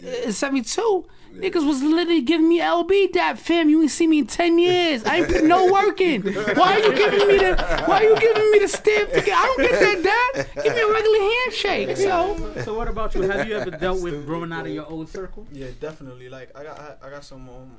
[0.01, 1.05] in 72.
[1.34, 3.70] Niggas was literally giving me LB that fam.
[3.70, 5.05] You ain't seen me in ten years.
[5.05, 6.24] I ain't put no work in.
[6.24, 7.84] Why are you giving me the?
[7.86, 9.38] Why are you giving me the stamp to get?
[9.38, 10.64] I don't get that, Dad.
[10.64, 11.97] Give me a regular handshake.
[11.97, 13.22] So So what about you?
[13.22, 15.45] Have you ever dealt with growing out of your old circle?
[15.51, 16.30] Yeah, definitely.
[16.30, 17.72] Like I got I, I got some um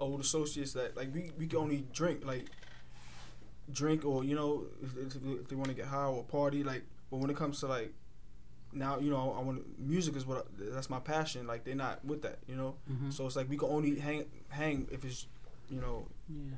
[0.00, 2.46] old associates that like we we can only drink like
[3.72, 7.18] drink or you know if, if, they want to get high or party like but
[7.18, 7.92] when it comes to like
[8.72, 10.42] now you know I want music is what I,
[10.72, 13.10] that's my passion like they're not with that you know mm-hmm.
[13.10, 15.26] so it's like we can only hang hang if it's
[15.68, 16.56] you know Yeah.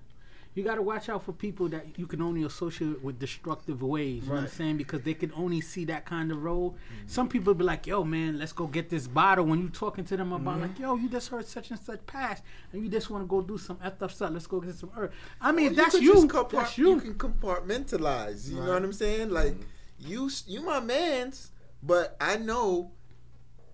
[0.55, 4.25] You got to watch out for people that you can only associate with destructive ways.
[4.25, 4.77] You know what I'm saying?
[4.77, 6.73] Because they can only see that kind of role.
[6.73, 7.09] Mm-hmm.
[7.09, 10.17] Some people be like, "Yo, man, let's go get this bottle." When you talking to
[10.17, 10.63] them about mm-hmm.
[10.63, 12.43] like, "Yo, you just heard such and such pass,
[12.73, 14.31] and you just want to go do some effed up stuff.
[14.33, 16.15] Let's go get some herb." I mean, if that's could you.
[16.27, 16.95] compart- that's you.
[16.97, 17.01] you.
[17.01, 18.51] can compartmentalize.
[18.51, 19.31] You know what I'm saying?
[19.31, 20.11] Like mm-hmm.
[20.11, 21.51] you, you my man's,
[21.83, 22.93] but I know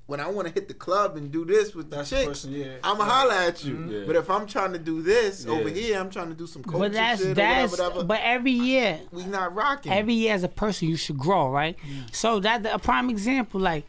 [0.08, 2.52] when I want to hit the club and do this with the that's chick, person
[2.52, 3.74] yeah I'ma holler at you.
[3.74, 3.92] Mhm.
[3.92, 4.04] Yeah.
[4.06, 6.80] But if I'm trying to do this over here, I'm trying to do some coaching
[6.80, 7.74] but that's shit that's.
[7.74, 8.06] or whatever, whatever.
[8.06, 9.92] But every year, we not rocking.
[9.92, 11.76] every year as a person you should grow right
[12.10, 13.84] so that a prime example like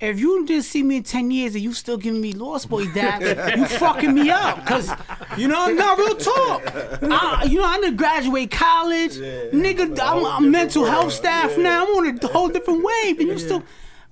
[0.00, 2.84] if you didn't see me in 10 years and you still giving me lost boy
[2.92, 3.20] dad
[3.58, 4.90] you fucking me up because
[5.38, 6.62] you know no real talk
[7.02, 11.52] I, you know i didn't graduate college nigga i'm, whole I'm mental different health staff
[11.56, 11.62] Yeah.
[11.62, 13.62] now i'm on a whole different wave and you still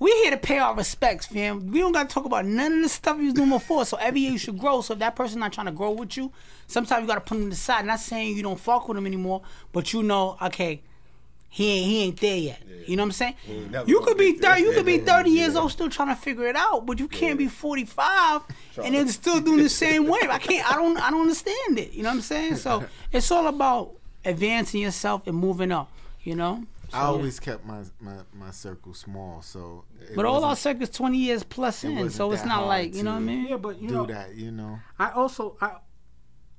[0.03, 1.71] we here to pay our respects, fam.
[1.71, 3.85] We don't gotta talk about none of the stuff you was doing before.
[3.87, 4.81] So every year you should grow.
[4.81, 6.33] So if that person not trying to grow with you,
[6.67, 7.87] sometimes you gotta put them to the side.
[7.87, 9.43] Not saying you don't fuck with them anymore,
[9.73, 10.83] but you know, okay,
[11.49, 12.63] he ain't he ain't there yet.
[12.87, 13.35] You know what I'm saying?
[13.87, 15.61] You could be thirty, you could be thirty years Yeah.
[15.61, 18.41] old still trying to figure it out, but you can't be forty five
[18.83, 20.19] and then still doing the same way.
[20.29, 20.69] I can't.
[20.69, 20.99] I don't.
[20.99, 21.93] I don't understand it.
[21.93, 22.57] You know what I'm saying?
[22.57, 23.93] So it's all about
[24.25, 25.93] advancing yourself and moving up.
[26.25, 26.65] You know.
[26.95, 29.85] I always kept my, my, my circle small, so.
[30.15, 33.13] But all our circles twenty years plus in, wasn't so it's not like you know
[33.13, 33.47] what I mean.
[33.49, 34.79] Yeah, but you do know, that, you know.
[34.99, 35.77] I also I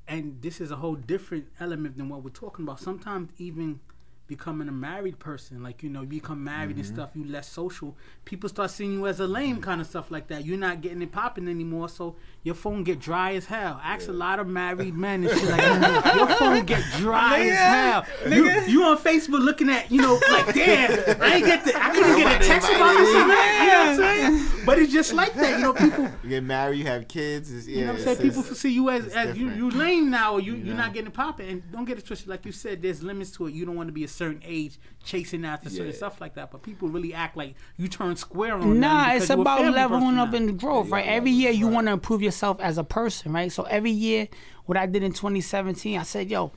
[0.08, 2.80] and this is a whole different element than what we're talking about.
[2.80, 3.80] Sometimes even
[4.28, 6.94] becoming a married person, like you know, you become married and mm-hmm.
[6.96, 7.96] stuff, you less social.
[8.26, 9.64] People start seeing you as a lame mm-hmm.
[9.64, 10.46] kind of stuff like that.
[10.46, 13.80] You're not getting it popping anymore, so your phone get dry as hell.
[13.84, 16.04] Ask a lot of married men and shit like that.
[16.14, 18.32] Mm, your phone get dry as hell.
[18.32, 20.92] You, you on Facebook looking at, you know, like damn,
[21.22, 23.10] I ain't get the, I couldn't get a text about this.
[23.10, 24.66] You know what I'm saying?
[24.66, 25.74] But it's just like that, you know.
[25.74, 27.52] People, You get married, you have kids.
[27.52, 28.18] It's, yeah, you know what I'm saying?
[28.18, 31.12] People it's- see you as, as you, you lame now, or you, you're not getting
[31.12, 31.50] popping.
[31.50, 32.28] And don't get it twisted.
[32.30, 33.54] Like you said, there's limits to it.
[33.54, 36.52] You don't want to be a certain age chasing after certain stuff like that.
[36.52, 40.32] But people really act like you turn square on them Nah, it's about leveling up
[40.32, 40.38] now.
[40.38, 41.06] and growth, right?
[41.06, 43.52] Every year you want to improve yourself as a person, right?
[43.52, 44.28] So every year,
[44.66, 46.48] what I did in 2017, I said, yo,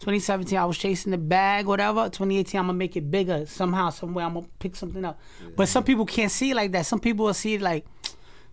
[0.00, 2.04] 2017 I was chasing the bag, whatever.
[2.04, 4.24] 2018 I'm gonna make it bigger somehow, somewhere.
[4.24, 5.18] I'm gonna pick something up.
[5.56, 6.86] But some people can't see it like that.
[6.86, 7.86] Some people will see it like.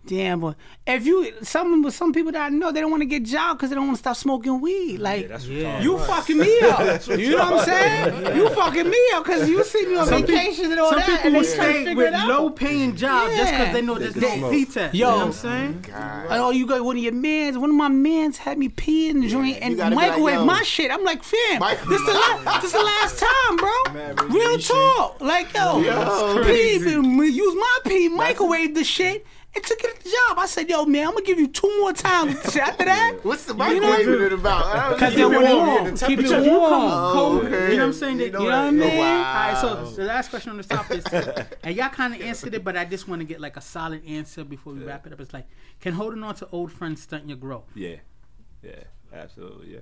[0.04, 3.22] Damn, but if you some some people that I know they don't want to get
[3.22, 4.98] job because they don't want to stop smoking weed.
[4.98, 5.80] Like that's Yeah.
[5.82, 7.06] you fucking me up.
[7.08, 8.36] you know what I'm saying?
[8.36, 10.98] You fucking me up because you see me on Some peop- vacations and all Some
[10.98, 13.52] that, people and will they trying to stay figure with it low paying jobs just
[13.52, 14.50] because they know there's They no can.
[14.50, 14.94] P test.
[14.94, 14.98] Yo.
[14.98, 15.84] you know what I'm saying?
[15.88, 16.26] God.
[16.30, 17.56] Oh, you got one of your mans.
[17.56, 20.62] One of my mans had me pee in the joint and you like, microwave my
[20.64, 20.90] shit.
[20.90, 23.70] I'm like, fam, Mike- this the la- this the last time, bro.
[23.94, 24.74] Man, Real radiation.
[24.74, 25.20] talk.
[25.20, 26.42] Like, yo, Yo.
[26.44, 29.24] pee, use my pee, microwave the shit,
[29.54, 30.38] and took it at the job.
[30.38, 32.34] I said, yo, man, I'm gonna give you two more times.
[32.56, 34.64] After that, What's the You know- microwaving it about?
[34.66, 35.94] I don't Because they You want know, warm.
[35.94, 36.70] the Keep it Because you warm.
[36.70, 37.70] come Oh, cold, okay.
[37.70, 38.16] you know what I'm saying?
[38.18, 38.72] That- You know You know what I that.
[38.72, 38.98] mean?
[38.98, 39.16] Wow.
[39.16, 41.04] All right, so, so the last question on the top is,
[41.64, 44.04] and y'all kind of answered it, but I just want to get like a solid
[44.06, 45.20] answer before we wrap it up.
[45.20, 45.46] It's like,
[45.80, 47.64] can holding on to old friends stunt your growth?
[47.74, 47.96] Yeah,
[48.62, 49.80] yeah, absolutely, yeah.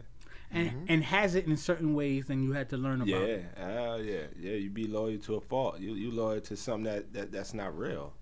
[0.53, 3.09] And and has it in certain ways, and you had to learn about.
[3.09, 3.45] Yeah, it.
[3.57, 4.55] uh, yeah, yeah.
[4.57, 5.79] You be loyal to a fault.
[5.79, 8.13] You you loyal to something that, that that's not real.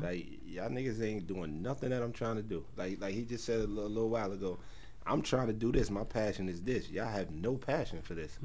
[0.00, 2.64] Like y'all niggas ain't doing nothing that I'm trying to do.
[2.76, 4.58] Like like he just said a little, little while ago.
[5.06, 5.90] I'm trying to do this.
[5.90, 6.88] My passion is this.
[6.90, 8.38] Y'all have no passion for this.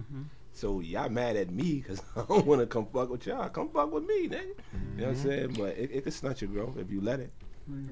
[0.51, 3.47] So y'all mad at me because I don't want to come fuck with y'all.
[3.49, 4.31] Come fuck with me, nigga.
[4.31, 5.27] You know what I'm Mm-hmm.
[5.29, 5.55] saying?
[5.57, 7.31] But it, it can stunt your growth if you let it.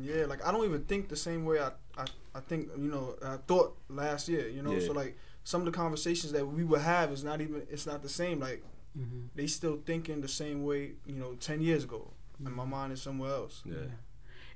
[0.02, 3.16] Yeah, like I don't even think the same way I, I, I think you know
[3.24, 4.50] I thought last year.
[4.50, 4.80] You know, Yeah.
[4.88, 8.02] so like some of the conversations that we would have is not even it's not
[8.02, 8.40] the same.
[8.40, 8.64] Like
[8.98, 9.28] Mm-hmm.
[9.36, 12.14] they still thinking the same way you know ten years ago,
[12.46, 13.62] and my mind is somewhere else.
[13.66, 13.76] Yeah.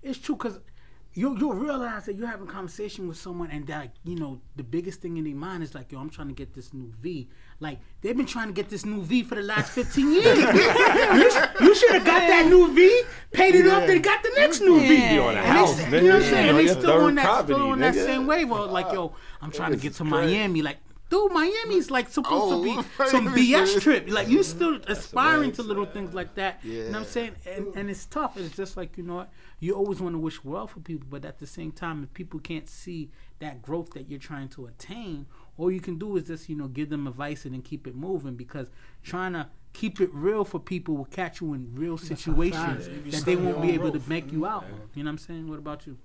[0.01, 0.59] It's true because
[1.13, 4.63] you you'll realize that you're having a conversation with someone and that you know the
[4.63, 7.27] biggest thing in their mind is like yo I'm trying to get this new V
[7.59, 11.75] like they've been trying to get this new V for the last 15 years you,
[11.75, 13.03] should have got that new V
[13.33, 16.01] paid it off and got the next new V You on a And they, nigga.
[16.01, 17.79] you know what I'm saying You and they your still on that property, still on
[17.79, 20.09] that same wave of like yo I'm trying to get to crazy.
[20.33, 20.77] Miami like
[21.11, 23.81] Dude, Miami's like supposed Oh, to be oh, some BS good.
[23.83, 24.09] trip.
[24.09, 26.59] Like you still aspiring to little things like that.
[26.63, 27.35] You know what I'm saying?
[27.45, 28.37] And, and it's tough.
[28.37, 29.31] It's just like, you know what?
[29.59, 32.39] You always want to wish well for people, but at the same time, if people
[32.39, 36.47] can't see that growth that you're trying to attain, all you can do is just,
[36.49, 38.71] you know, give them advice and then keep it moving because
[39.03, 43.35] trying to keep it real for people will catch you in real situations that they
[43.35, 44.07] won't your be own able to growth.
[44.07, 44.65] make you out.
[44.95, 45.49] You know what I'm saying?
[45.49, 45.97] What about you?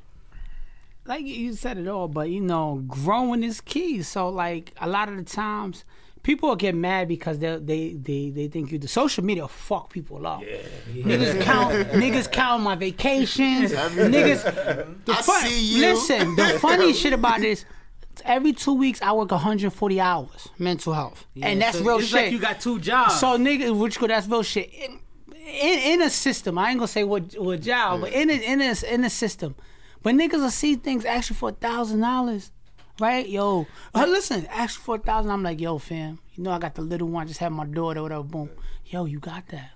[1.07, 4.03] Like you said it all, but you know, growing is key.
[4.03, 5.85] So like a lot of the times
[6.23, 9.91] people will get mad because they they they, they think you the social media fuck
[9.91, 10.43] people up.
[10.93, 13.73] Niggas count niggas count my vacations.
[13.73, 14.43] niggas
[15.05, 15.81] the I fun- see you.
[15.83, 17.65] Listen, the funny shit about this
[18.25, 21.27] every two weeks I work 140 hours mental health.
[21.41, 22.13] and that's so real shit.
[22.13, 23.21] like you got two jobs.
[23.21, 24.73] So nigga, which could that's real shit.
[24.73, 25.01] In,
[25.45, 28.61] in, in a system, I ain't gonna say what what job, but in a, in
[28.61, 29.55] a in a system,
[30.07, 32.53] but niggas will see things actually for a thousand dollars,
[33.01, 33.29] right?
[33.29, 36.77] Yo, uh, listen, actually for a thousand, I'm like, yo, fam, you know I got
[36.77, 38.51] the little one, just had my daughter, whatever, boom.
[38.85, 39.73] Yo, you got that.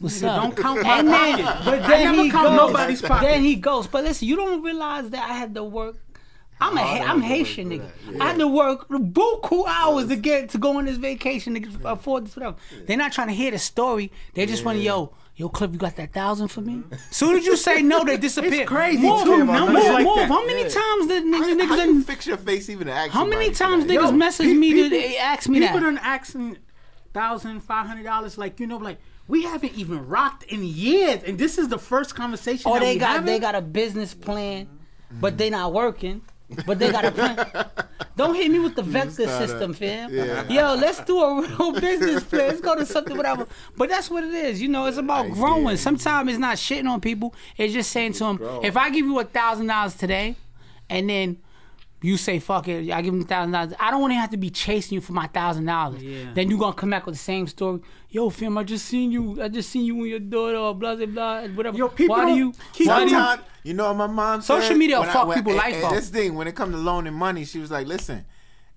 [0.00, 0.42] What's up?
[0.42, 1.64] don't count my and then, pocket.
[1.64, 2.56] but then he count goes.
[2.58, 3.24] nobody's pocket.
[3.24, 3.86] Then he goes.
[3.86, 5.96] But listen, you don't realize that I had to work.
[6.60, 8.20] I'm a Ha- I'm Haitian nigga.
[8.20, 12.26] I had to work buku hours to get to go on this vacation to afford
[12.26, 12.56] this whatever.
[12.86, 14.12] They're not trying to hear the story.
[14.34, 16.82] They just want to yo yo Cliff, you got that thousand for me?
[17.10, 18.62] Soon as you say no, they disappear.
[18.62, 20.16] It's crazy, Move, too, move, numbers move, like move.
[20.16, 20.28] that.
[20.28, 23.10] How many times did How, niggas, how niggas you fix your face even to ask
[23.12, 23.92] how many times that?
[23.92, 25.84] niggas Yo, message pe- me to people- they ask me People that?
[25.86, 26.58] done asking
[27.14, 28.36] thousand, five hundred dollars.
[28.38, 32.14] Like you know, like we haven't even rocked in years, and this is the first
[32.14, 32.70] conversation.
[32.70, 33.26] Oh, that they we got having.
[33.26, 34.68] they got a business plan,
[35.20, 36.22] but they not working.
[36.66, 37.44] But they got a plan.
[38.16, 40.14] Don't hit me with the vector gotta- system, fam.
[40.14, 40.48] yeah.
[40.48, 42.48] Yo, let's do a real business plan.
[42.48, 43.46] Let's go to something, whatever.
[43.76, 44.62] But that's what it is.
[44.62, 45.76] You know, it's about growing.
[45.76, 47.34] Sometimes it's not shitting on people.
[47.56, 50.36] It's just saying to them, if I give you a thousand dollars today,
[50.88, 51.38] and then
[52.06, 53.72] you say fuck it, I give them thousand dollars.
[53.80, 56.02] I don't want to have to be chasing you for my thousand dollars.
[56.02, 56.32] Yeah.
[56.34, 57.80] Then you gonna come back with the same story.
[58.10, 59.42] Yo, fam, I just seen you.
[59.42, 61.76] I just seen you and your daughter, or blah blah blah, whatever.
[61.76, 62.52] Yo, people Why do you?
[62.72, 63.10] keep Why do you?
[63.10, 64.60] Sometimes, you know what my mom said?
[64.62, 65.92] Social media will When I- fuck when- people and- life eh, and up.
[65.94, 68.24] This thing, when it comes to loaning money, she was like, listen,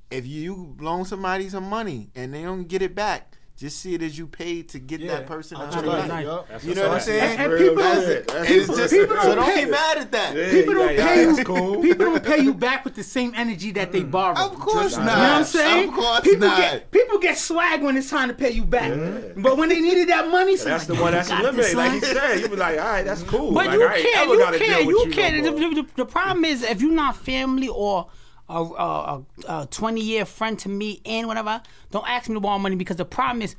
[0.09, 4.01] if you loan somebody some money and they don't get it back, just see it
[4.01, 5.15] as you paid to get Yeah.
[5.15, 6.07] that person I'll out tell your you life.
[6.07, 6.47] that, yup.
[6.47, 7.39] That's You know what I'm saying?
[7.39, 8.27] And Real people- That's it.
[8.29, 10.35] That's It's what's just, people so don't don't pay- get mad at that.
[10.35, 11.43] Yeah, People don't yeah, pay you.
[11.43, 11.81] cool.
[11.81, 14.11] People don't pay you back with the same energy that they mm.
[14.11, 14.37] borrowed.
[14.37, 15.01] Of course not.
[15.01, 15.89] You know what I'm saying?
[15.89, 16.57] Of course people not.
[16.57, 18.93] get people get swag when it's time to pay you back,
[19.35, 21.75] but when they needed that money, so That's the one "Yo, that's you eliminated.
[21.75, 23.51] Like he son." said, you be like, all right, that's cool.
[23.51, 25.43] But like, you can't, you can't, you you can't.
[25.43, 28.07] The, the, the problem is if you're not family or
[28.49, 32.41] a, a, a, a 20 year friend to me and whatever, don't ask me to
[32.41, 33.55] borrow money because the problem is.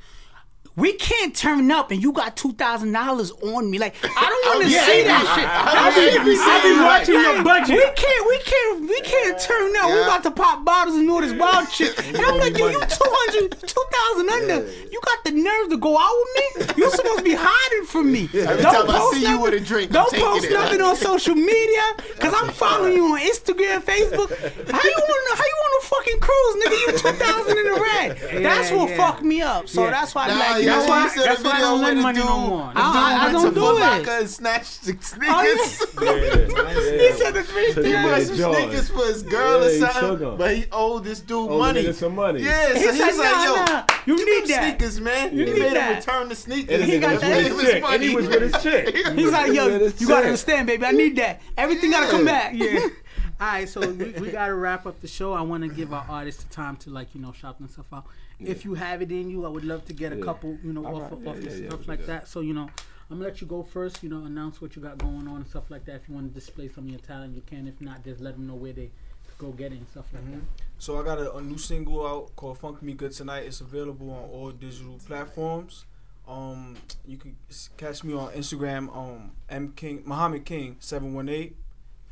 [0.77, 3.77] We can't turn up and you got two thousand dollars on me.
[3.77, 5.47] Like I don't oh, want to Yeah, see that shit.
[5.47, 7.75] I- I, I- be, I be I be watching your budget.
[7.75, 9.85] We can't, we can't, we can't turn up.
[9.91, 10.05] We Yeah.
[10.07, 11.97] about to pop bottles and all this wild shit.
[12.07, 14.65] And I'm like, yo, you 200, 2,000 under.
[14.91, 16.83] You got the nerve to go out with me?
[16.83, 18.29] You supposed to be hiding from me.
[18.33, 20.53] Every time I see you with a drink, Don't post it.
[20.53, 21.81] nothing on social media
[22.15, 24.29] because I'm following you on Instagram, Facebook.
[24.71, 25.37] How you on?
[25.37, 26.77] How you on a fucking cruise, nigga?
[26.79, 28.43] You two thousand in the red.
[28.43, 28.97] That's what yeah.
[28.97, 29.67] fucked me up.
[29.67, 29.91] So Yeah.
[29.91, 31.03] that's why I'm like, you yeah, know so what?
[31.03, 32.71] you said That's a why I video don't lend money dude, no more.
[32.75, 33.79] I- I- I went don't to do it.
[33.79, 35.71] Locker and snatched the Oh, sneakers.
[36.01, 36.97] yeah.
[37.01, 37.95] he said the three He things.
[38.05, 38.61] bought some Jordan.
[38.69, 41.91] sneakers for his girl Yeah, or he took but he owed this dude Oh, money.
[41.93, 42.41] some money.
[42.41, 44.63] Yeah, so He he's said, like, yo, nah, you need that.
[44.77, 45.37] sneakers, man.
[45.37, 46.81] You he need made him return the sneakers.
[46.81, 47.27] And He got that.
[47.29, 47.83] with Gave his his chick.
[47.87, 48.95] And he was with his chick.
[49.15, 50.85] He's like, yo, you gotta understand, baby.
[50.85, 51.41] I need that.
[51.57, 52.53] Everything gotta come back.
[52.55, 52.87] Yeah.
[53.39, 55.33] All right, so we, we got to wrap up the show.
[55.33, 58.05] I want to give our artists the time to like you know shout themselves out.
[58.45, 60.85] If you have it in you, I would love to get a couple you know
[60.85, 61.11] All off, right.
[61.11, 62.27] of off Yeah, yeah, yeah, stuff like that.
[62.27, 62.69] So you know,
[63.09, 64.03] I'm gonna let you go first.
[64.03, 65.95] You know, announce what you got going on and stuff like that.
[65.95, 67.67] If you want to display some of your talent, you can.
[67.67, 68.91] If not, just let them know where they
[69.37, 70.41] go get it and stuff like that.
[70.77, 74.11] So I got a, a new single out called "Funk Me Good Tonight." It's available
[74.11, 75.85] on all digital platforms.
[76.27, 77.35] Um, you can
[77.77, 81.55] catch me on Instagram, um, M King Muhammad King seven one eight,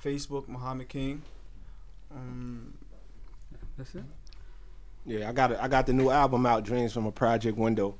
[0.03, 1.21] Facebook Muhammad King.
[2.11, 2.73] Um,
[3.77, 4.03] That's it.
[5.09, 5.59] Yeah, I got.
[5.59, 7.95] I got the new album out, Dreams from a Project Window.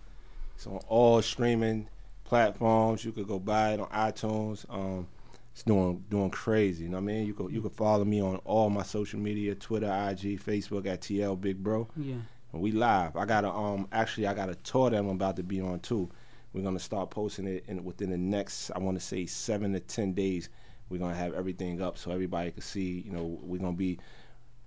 [0.56, 1.90] It's on all streaming
[2.24, 3.04] platforms.
[3.04, 4.64] You could go buy it on iTunes.
[4.70, 5.08] Um,
[5.52, 6.84] it's doing doing crazy.
[6.84, 7.26] You know what I mean?
[7.26, 11.02] You could you could follow me on all my social media, Twitter, IG, Facebook at
[11.02, 11.88] TL Big Bro.
[11.98, 12.18] Yeah.
[12.54, 13.16] And we live.
[13.16, 15.80] I got a um actually I got a tour that I'm about to be on
[15.80, 16.12] too.
[16.54, 19.80] We're gonna start posting it in within the next I want to say seven to
[19.80, 20.50] ten days.
[20.90, 23.02] We're gonna have everything up so everybody can see.
[23.04, 23.98] You know, we're gonna be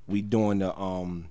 [0.09, 1.29] we doing the um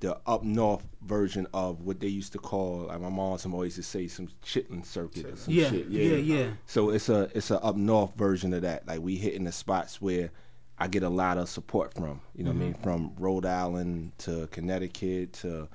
[0.00, 3.74] the up north version of what they used to call like my mom some always
[3.74, 5.88] to say some chitlin circuit or some Yeah, shit.
[5.88, 6.16] yeah, yeah.
[6.38, 6.50] Yeah.
[6.66, 8.86] So it's a it's a up north version of that.
[8.86, 10.30] Like we hitting the spots where
[10.78, 12.20] I get a lot of support from.
[12.36, 12.74] You know what I mean?
[12.74, 12.82] Mm-hmm.
[12.82, 15.68] From Rhode Island to Connecticut to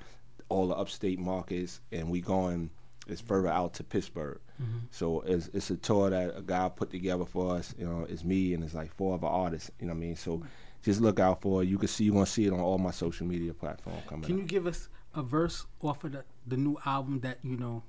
[0.48, 2.70] all the upstate markets, and we going
[3.06, 4.40] it's further out to Pittsburgh.
[4.62, 4.78] Mm-hmm.
[4.90, 7.74] So it's it's a tour that a guy put together for us.
[7.78, 9.70] You know, it's me and it's like four other artists.
[9.78, 10.16] You know what I mean?
[10.16, 10.42] So
[10.84, 11.66] just look out for it.
[11.68, 14.24] You can see you're gonna see it on all my social media platforms coming.
[14.24, 14.48] Can you up.
[14.48, 17.82] give us a verse off of the, the new album that you know?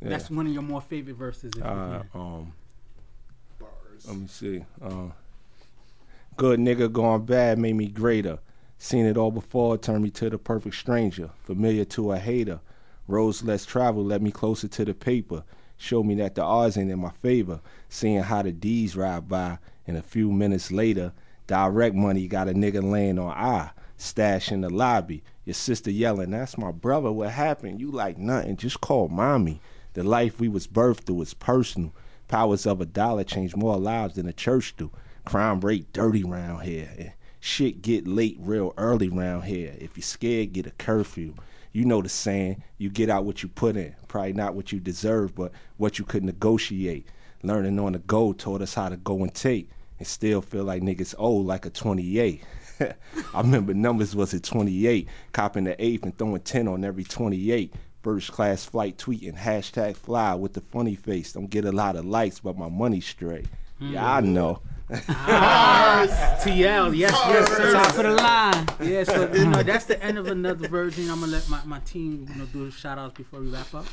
[0.00, 0.08] Yeah.
[0.10, 1.52] That's one of your more favorite verses.
[1.54, 2.20] If you Uh, can.
[2.20, 2.52] um,
[4.08, 4.64] let me see.
[4.80, 5.08] Uh,
[6.36, 8.38] good nigga gone bad made me greater.
[8.78, 11.30] Seen it all before, turned me to the perfect stranger.
[11.44, 12.60] Familiar to a hater.
[13.06, 15.44] Roads less traveled led me closer to the paper.
[15.76, 17.60] Showed me that the odds ain't in my favor.
[17.88, 21.12] Seeing how the D's ride by, and a few minutes later,
[21.52, 23.72] direct money got a nigga laying on I.
[23.98, 25.22] Stash in the lobby.
[25.44, 27.12] Your sister yelling, That's my brother.
[27.12, 27.78] What happened?
[27.78, 28.56] You like nothing.
[28.56, 29.60] Just call mommy.
[29.92, 31.92] The life we was birthed through is personal.
[32.26, 34.90] Powers of a dollar change more lives than a church do.
[35.26, 36.88] Crime rate dirty round here.
[36.96, 39.74] and Shit get late real early round here.
[39.78, 41.34] If you scared, get a curfew.
[41.72, 43.94] You know the saying, you get out what you put in.
[44.08, 47.06] Probably not what you deserve, but what you could negotiate.
[47.42, 49.68] Learning on the go taught us how to go and take.
[50.02, 52.42] And still feel like niggas old like a 28.
[52.80, 57.72] I remember numbers was at 28, copping the eighth and throwing 10 on every 28.
[58.02, 61.34] First class flight tweeting, hashtag fly with the funny face.
[61.34, 63.46] Don't get a lot of likes, but my money straight.
[63.78, 64.60] Yeah, I know.
[64.90, 67.72] TL, yes, yes, sir.
[67.72, 68.66] Top of the line.
[68.82, 71.08] Yeah, so you know that's the end of another version.
[71.10, 73.72] I'm gonna let my, my team you know do the shout outs before we wrap
[73.72, 73.86] up.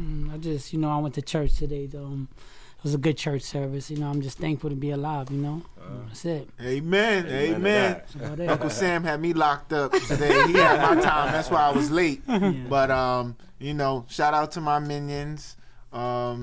[0.00, 1.84] Mm, I just, you know, I went to church today.
[1.84, 2.06] Though.
[2.06, 2.38] Um, it
[2.86, 3.90] was a good church service.
[3.90, 5.28] You know, I'm just thankful to be alive.
[5.32, 5.62] You know,
[6.06, 6.48] that's it.
[6.60, 7.26] Amen.
[7.26, 7.92] Amen.
[7.94, 8.48] That's about it.
[8.48, 10.46] Uncle Sam had me locked up today.
[10.46, 11.32] He had my time.
[11.32, 12.22] That's why I was late.
[12.68, 15.56] But um, you know, shout out to my minions,
[15.92, 16.42] um,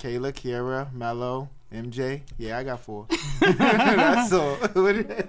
[0.00, 2.22] Kayla, Kiera, Mello, MJ.
[2.38, 3.08] Yeah, I got four.
[3.40, 4.54] That's all.
[4.74, 5.28] What is it?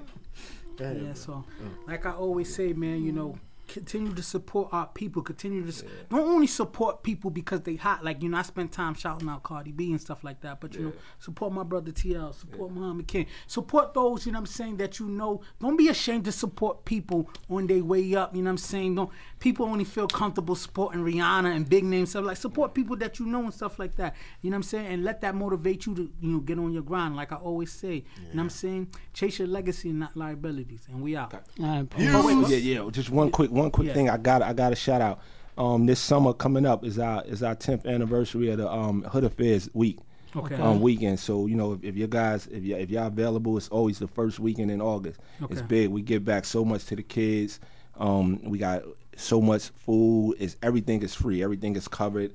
[0.79, 1.43] Yeah, so
[1.87, 3.39] like I always say, man, you know,
[3.73, 5.21] continue to support our people.
[5.21, 8.03] Continue to s don't only support people because they hot.
[8.03, 10.61] Like you know, I spend time shouting out Cardi B and stuff like that.
[10.61, 12.33] But you know, support my brother TL.
[12.35, 13.25] Support Muhammad King.
[13.47, 14.25] Support those.
[14.25, 15.41] You know what I'm saying that you know.
[15.59, 18.35] Don't be ashamed to support people on their way up.
[18.35, 18.95] You know what I'm saying.
[18.95, 19.09] Don't
[19.39, 23.25] people only feel comfortable supporting Rihanna and big names stuff like support people that you
[23.25, 24.15] know and stuff like that.
[24.41, 24.87] You know what I'm saying.
[24.93, 27.15] And let that motivate you to you know get on your grind.
[27.15, 27.95] Like I always say.
[27.95, 28.01] You
[28.33, 28.87] know what I'm saying.
[29.13, 30.83] Chase your legacy and not liabilities.
[30.89, 31.33] And we out.
[31.33, 32.89] All right, Oh, yeah, yeah.
[32.91, 33.93] Just one quick, one quick Yeah.
[33.93, 34.09] thing.
[34.09, 35.19] I got, I got to shout out.
[35.57, 39.23] Um, this summer coming up is our is our 10th anniversary of the um Hood
[39.23, 39.99] Affairs Week.
[40.35, 40.55] Okay.
[40.55, 41.19] Um, weekend.
[41.19, 44.07] So you know, if, if you guys, if you if y'all available, it's always the
[44.07, 45.19] first weekend in August.
[45.51, 45.89] It's big.
[45.91, 47.59] We give back so much to the kids.
[47.99, 48.81] Um, we got
[49.15, 50.37] so much food.
[50.39, 51.43] Is everything is free.
[51.43, 52.33] Everything is covered.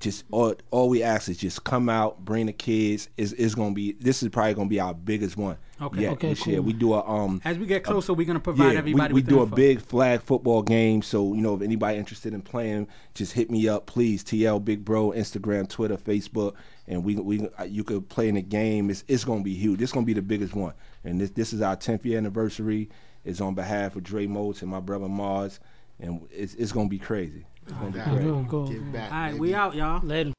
[0.00, 3.08] Just all, all we ask is just come out, bring the kids.
[3.16, 5.56] Is is gonna be this is probably gonna be our biggest one.
[5.80, 6.02] Okay.
[6.02, 6.56] yet Okay, this year.
[6.56, 6.64] cool.
[6.66, 9.28] We do a um As we get closer, we're gonna provide everybody we, we with
[9.28, 11.02] do the a big flag football game.
[11.02, 14.24] So you know, if anybody interested in playing, just hit me up, please.
[14.24, 16.54] TL Big Bro, Instagram, Twitter, Facebook,
[16.86, 18.90] and we we you could play in the game.
[18.90, 19.80] It's it's gonna be huge.
[19.80, 20.74] It's gonna be the biggest one.
[21.04, 22.90] And this this is our 10th year anniversary.
[23.24, 25.60] It's on behalf of Dre Motes and my brother Mars,
[25.98, 27.46] and it's it's gonna be crazy.
[27.66, 28.22] It's gonna.
[28.22, 28.66] Go, go.
[28.66, 29.10] Give back.
[29.10, 29.40] All right, baby.
[29.40, 30.04] we out, y'all.
[30.04, 30.32] Later.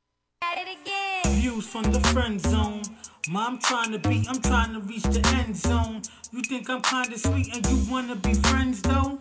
[1.28, 2.84] Views from the friend zone.
[3.30, 6.04] Mom trying to be, I'm trying to reach the end zone.
[6.32, 9.18] You think I'm kinda sweet and you wanna be friends though?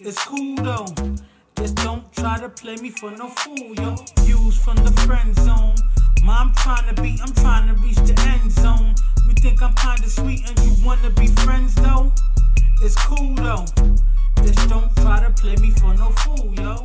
[0.00, 0.86] It's cool though.
[1.56, 3.94] Just don't try to play me for no fool, yo.
[4.22, 5.76] Views from the friend zone.
[6.24, 8.94] Mom trying to be, I'm trying to reach the end zone.
[9.26, 12.12] You think I'm kinda sweet and you wanna be friends though?
[12.82, 13.66] It's cool though.
[14.42, 16.84] Just don't try to play me for no fool, yo.